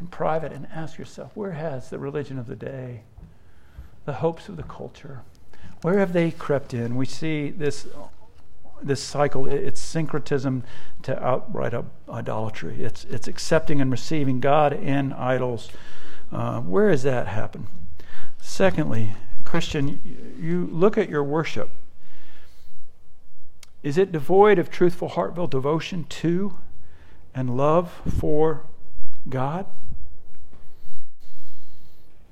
in 0.00 0.06
private 0.06 0.52
and 0.52 0.66
ask 0.72 0.98
yourself, 0.98 1.32
where 1.34 1.52
has 1.52 1.90
the 1.90 1.98
religion 1.98 2.38
of 2.38 2.46
the 2.46 2.56
day 2.56 3.02
the 4.04 4.14
hopes 4.14 4.48
of 4.48 4.56
the 4.56 4.62
culture. 4.62 5.22
Where 5.82 5.98
have 5.98 6.12
they 6.12 6.30
crept 6.30 6.74
in? 6.74 6.96
We 6.96 7.06
see 7.06 7.50
this 7.50 7.86
this 8.82 9.02
cycle. 9.02 9.46
It's 9.46 9.80
syncretism 9.80 10.64
to 11.02 11.22
outright 11.24 11.74
idolatry. 12.08 12.82
It's 12.82 13.04
it's 13.04 13.28
accepting 13.28 13.80
and 13.80 13.90
receiving 13.90 14.40
God 14.40 14.72
in 14.72 15.12
idols. 15.12 15.70
Uh, 16.32 16.60
where 16.60 16.90
has 16.90 17.02
that 17.04 17.28
happened? 17.28 17.66
Secondly, 18.40 19.14
Christian, 19.44 20.36
you 20.40 20.68
look 20.70 20.98
at 20.98 21.08
your 21.08 21.22
worship. 21.22 21.70
Is 23.82 23.98
it 23.98 24.12
devoid 24.12 24.58
of 24.58 24.70
truthful, 24.70 25.08
heartfelt 25.08 25.50
devotion 25.50 26.04
to 26.04 26.56
and 27.34 27.56
love 27.56 28.00
for 28.18 28.64
God? 29.28 29.66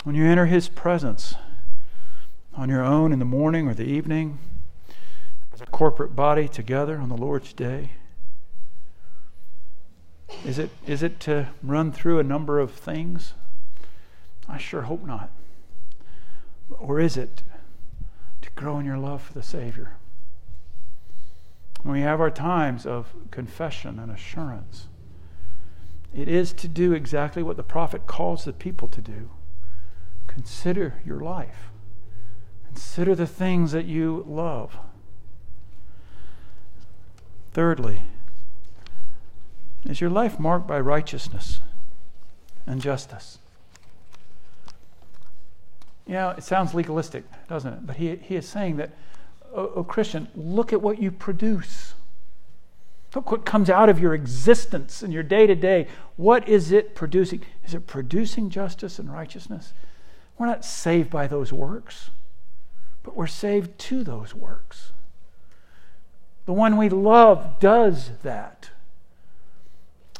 When 0.04 0.16
you 0.16 0.24
enter 0.24 0.46
His 0.46 0.68
presence, 0.68 1.34
on 2.54 2.68
your 2.68 2.84
own 2.84 3.12
in 3.12 3.18
the 3.18 3.24
morning 3.24 3.66
or 3.66 3.74
the 3.74 3.84
evening, 3.84 4.38
a 5.62 5.70
corporate 5.70 6.16
body 6.16 6.48
together 6.48 6.98
on 6.98 7.08
the 7.08 7.16
Lord's 7.16 7.52
day? 7.52 7.92
Is 10.44 10.58
it, 10.58 10.70
is 10.86 11.02
it 11.02 11.20
to 11.20 11.48
run 11.62 11.92
through 11.92 12.18
a 12.18 12.24
number 12.24 12.58
of 12.58 12.72
things? 12.72 13.34
I 14.48 14.58
sure 14.58 14.82
hope 14.82 15.06
not. 15.06 15.30
Or 16.70 16.98
is 16.98 17.16
it 17.16 17.42
to 18.40 18.50
grow 18.56 18.78
in 18.78 18.86
your 18.86 18.98
love 18.98 19.22
for 19.22 19.34
the 19.34 19.42
Savior? 19.42 19.96
When 21.82 21.94
we 21.94 22.02
have 22.02 22.20
our 22.20 22.30
times 22.30 22.86
of 22.86 23.14
confession 23.30 23.98
and 23.98 24.10
assurance, 24.10 24.88
it 26.14 26.28
is 26.28 26.52
to 26.54 26.68
do 26.68 26.92
exactly 26.92 27.42
what 27.42 27.56
the 27.56 27.62
prophet 27.62 28.06
calls 28.06 28.44
the 28.44 28.52
people 28.52 28.88
to 28.88 29.00
do. 29.00 29.30
Consider 30.26 30.94
your 31.04 31.20
life. 31.20 31.70
Consider 32.66 33.14
the 33.14 33.26
things 33.26 33.72
that 33.72 33.84
you 33.84 34.24
love. 34.26 34.78
Thirdly, 37.52 38.02
is 39.84 40.00
your 40.00 40.10
life 40.10 40.38
marked 40.38 40.66
by 40.66 40.80
righteousness 40.80 41.60
and 42.66 42.80
justice? 42.80 43.38
You 46.06 46.14
know, 46.14 46.30
it 46.30 46.44
sounds 46.44 46.74
legalistic, 46.74 47.24
doesn't 47.48 47.72
it? 47.72 47.86
But 47.86 47.96
he, 47.96 48.16
he 48.16 48.36
is 48.36 48.48
saying 48.48 48.76
that, 48.76 48.90
oh, 49.54 49.72
oh, 49.76 49.84
Christian, 49.84 50.28
look 50.34 50.72
at 50.72 50.80
what 50.80 51.00
you 51.00 51.10
produce. 51.10 51.94
Look 53.14 53.30
what 53.30 53.44
comes 53.44 53.68
out 53.68 53.88
of 53.88 54.00
your 54.00 54.14
existence 54.14 55.02
and 55.02 55.12
your 55.12 55.22
day 55.22 55.46
to 55.46 55.54
day. 55.54 55.86
What 56.16 56.48
is 56.48 56.72
it 56.72 56.94
producing? 56.94 57.42
Is 57.64 57.74
it 57.74 57.86
producing 57.86 58.48
justice 58.48 58.98
and 58.98 59.12
righteousness? 59.12 59.74
We're 60.38 60.46
not 60.46 60.64
saved 60.64 61.10
by 61.10 61.26
those 61.26 61.52
works, 61.52 62.10
but 63.02 63.14
we're 63.14 63.26
saved 63.26 63.78
to 63.78 64.02
those 64.02 64.34
works. 64.34 64.92
The 66.46 66.52
one 66.52 66.76
we 66.76 66.88
love 66.88 67.60
does 67.60 68.10
that. 68.22 68.70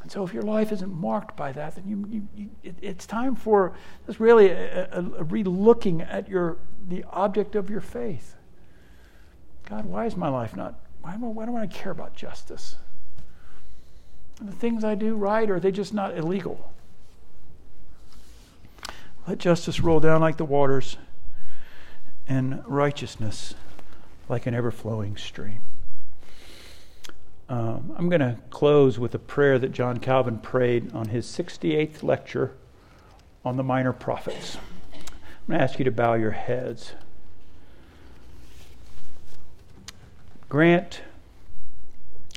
And 0.03 0.11
so, 0.11 0.25
if 0.25 0.35
your 0.35 0.43
life 0.43 0.73
isn't 0.73 0.93
marked 0.93 1.37
by 1.37 1.53
that, 1.53 1.77
then 1.77 1.87
you, 1.87 2.07
you, 2.11 2.29
you 2.35 2.51
it, 2.65 2.75
it's 2.83 3.07
time 3.07 3.37
for 3.37 3.73
this 4.07 4.19
really 4.19 4.49
a, 4.51 4.89
a, 4.93 4.99
a 4.99 5.25
relooking 5.25 6.07
at 6.09 6.29
your 6.29 6.59
the 6.89 7.05
object 7.11 7.55
of 7.55 7.71
your 7.71 7.81
faith. 7.81 8.35
God, 9.69 9.85
why 9.85 10.07
is 10.07 10.17
my 10.17 10.29
life 10.29 10.57
not? 10.57 10.81
Why, 11.03 11.13
why 11.13 11.47
do 11.47 11.57
I 11.57 11.67
care 11.67 11.93
about 11.93 12.17
justice? 12.17 12.77
The 14.41 14.53
things 14.53 14.83
I 14.83 14.97
do 14.97 15.15
right, 15.15 15.49
are 15.49 15.61
they 15.61 15.71
just 15.71 15.95
not 15.95 16.17
illegal? 16.17 16.73
Let 19.29 19.39
justice 19.39 19.81
roll 19.81 20.01
down 20.01 20.21
like 20.21 20.37
the 20.37 20.45
waters, 20.45 20.97
and 22.27 22.63
righteousness 22.67 23.55
like 24.29 24.47
an 24.47 24.55
ever 24.55 24.73
flowing 24.73 25.17
stream. 25.17 25.61
Um, 27.53 27.93
I'm 27.99 28.09
going 28.09 28.23
to 28.23 28.39
close 28.49 28.99
with 28.99 29.15
a 29.15 29.19
prayer 29.19 29.59
that 29.59 29.73
John 29.73 29.99
Calvin 29.99 30.39
prayed 30.39 30.91
on 30.95 31.09
his 31.09 31.27
68th 31.27 32.03
lecture 32.03 32.55
on 33.45 33.59
the 33.59 33.63
minor 33.63 33.93
prophets. 33.93 34.57
I'm 34.95 35.01
going 35.49 35.59
to 35.59 35.63
ask 35.63 35.79
you 35.79 35.85
to 35.85 35.91
bow 35.91 36.15
your 36.15 36.31
heads. 36.31 36.95
Grant, 40.49 41.03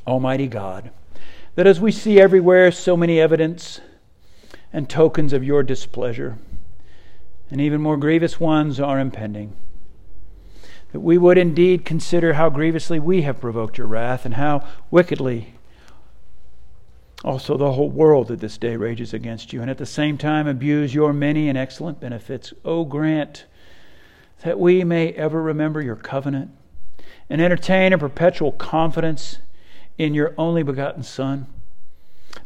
Almighty 0.05 0.47
God, 0.47 0.91
that 1.55 1.65
as 1.65 1.79
we 1.79 1.93
see 1.93 2.19
everywhere 2.19 2.69
so 2.69 2.97
many 2.97 3.17
evidence 3.17 3.79
and 4.73 4.89
tokens 4.89 5.31
of 5.31 5.45
your 5.45 5.63
displeasure, 5.63 6.37
and 7.49 7.61
even 7.61 7.79
more 7.79 7.95
grievous 7.95 8.37
ones 8.37 8.81
are 8.81 8.99
impending, 8.99 9.53
that 10.95 11.01
we 11.01 11.17
would 11.17 11.37
indeed 11.37 11.83
consider 11.83 12.35
how 12.35 12.49
grievously 12.49 13.01
we 13.01 13.23
have 13.23 13.41
provoked 13.41 13.77
your 13.77 13.85
wrath 13.85 14.23
and 14.23 14.35
how 14.35 14.65
wickedly 14.89 15.53
also 17.21 17.57
the 17.57 17.73
whole 17.73 17.89
world 17.89 18.31
at 18.31 18.39
this 18.39 18.57
day 18.57 18.77
rages 18.77 19.13
against 19.13 19.51
you, 19.51 19.59
and 19.59 19.69
at 19.69 19.77
the 19.77 19.85
same 19.85 20.17
time 20.17 20.47
abuse 20.47 20.95
your 20.95 21.11
many 21.11 21.49
and 21.49 21.57
excellent 21.57 21.99
benefits. 21.99 22.53
O 22.63 22.85
grant 22.85 23.43
that 24.43 24.57
we 24.57 24.85
may 24.85 25.09
ever 25.11 25.41
remember 25.41 25.81
your 25.81 25.97
covenant 25.97 26.49
and 27.29 27.41
entertain 27.41 27.91
a 27.91 27.97
perpetual 27.97 28.53
confidence 28.53 29.39
in 29.97 30.13
your 30.13 30.33
only 30.37 30.63
begotten 30.63 31.03
Son, 31.03 31.45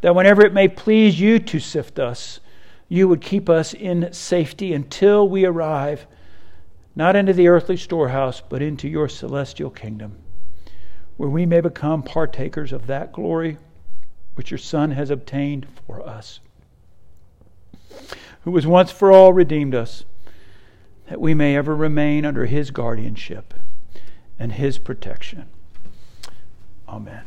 that 0.02 0.16
whenever 0.16 0.44
it 0.44 0.54
may 0.54 0.68
please 0.68 1.20
you 1.20 1.38
to 1.38 1.60
sift 1.60 2.00
us, 2.00 2.40
you 2.88 3.08
would 3.08 3.22
keep 3.22 3.48
us 3.48 3.76
in 3.76 4.12
safety 4.12 4.74
until 4.74 5.30
we 5.30 5.46
arrive 5.46 6.08
not 7.00 7.16
into 7.16 7.32
the 7.32 7.48
earthly 7.48 7.78
storehouse, 7.78 8.44
but 8.50 8.62
into 8.62 8.86
your 8.86 9.08
celestial 9.08 9.70
kingdom, 9.70 10.18
where 11.16 11.30
we 11.30 11.46
may 11.46 11.62
become 11.62 12.04
partakers 12.04 12.74
of 12.74 12.88
that 12.88 13.14
glory 13.14 13.58
which 14.36 14.52
your 14.52 14.58
Son 14.58 14.92
has 14.92 15.10
obtained 15.10 15.66
for 15.88 16.06
us, 16.06 16.42
who 18.42 18.52
was 18.52 18.68
once 18.68 18.92
for 18.92 19.14
all 19.14 19.32
redeemed 19.32 19.74
us, 19.74 20.04
that 21.08 21.22
we 21.22 21.34
may 21.34 21.56
ever 21.56 21.74
remain 21.74 22.26
under 22.26 22.46
his 22.46 22.70
guardianship 22.70 23.54
and 24.38 24.52
his 24.52 24.78
protection. 24.78 25.46
Amen. 26.86 27.24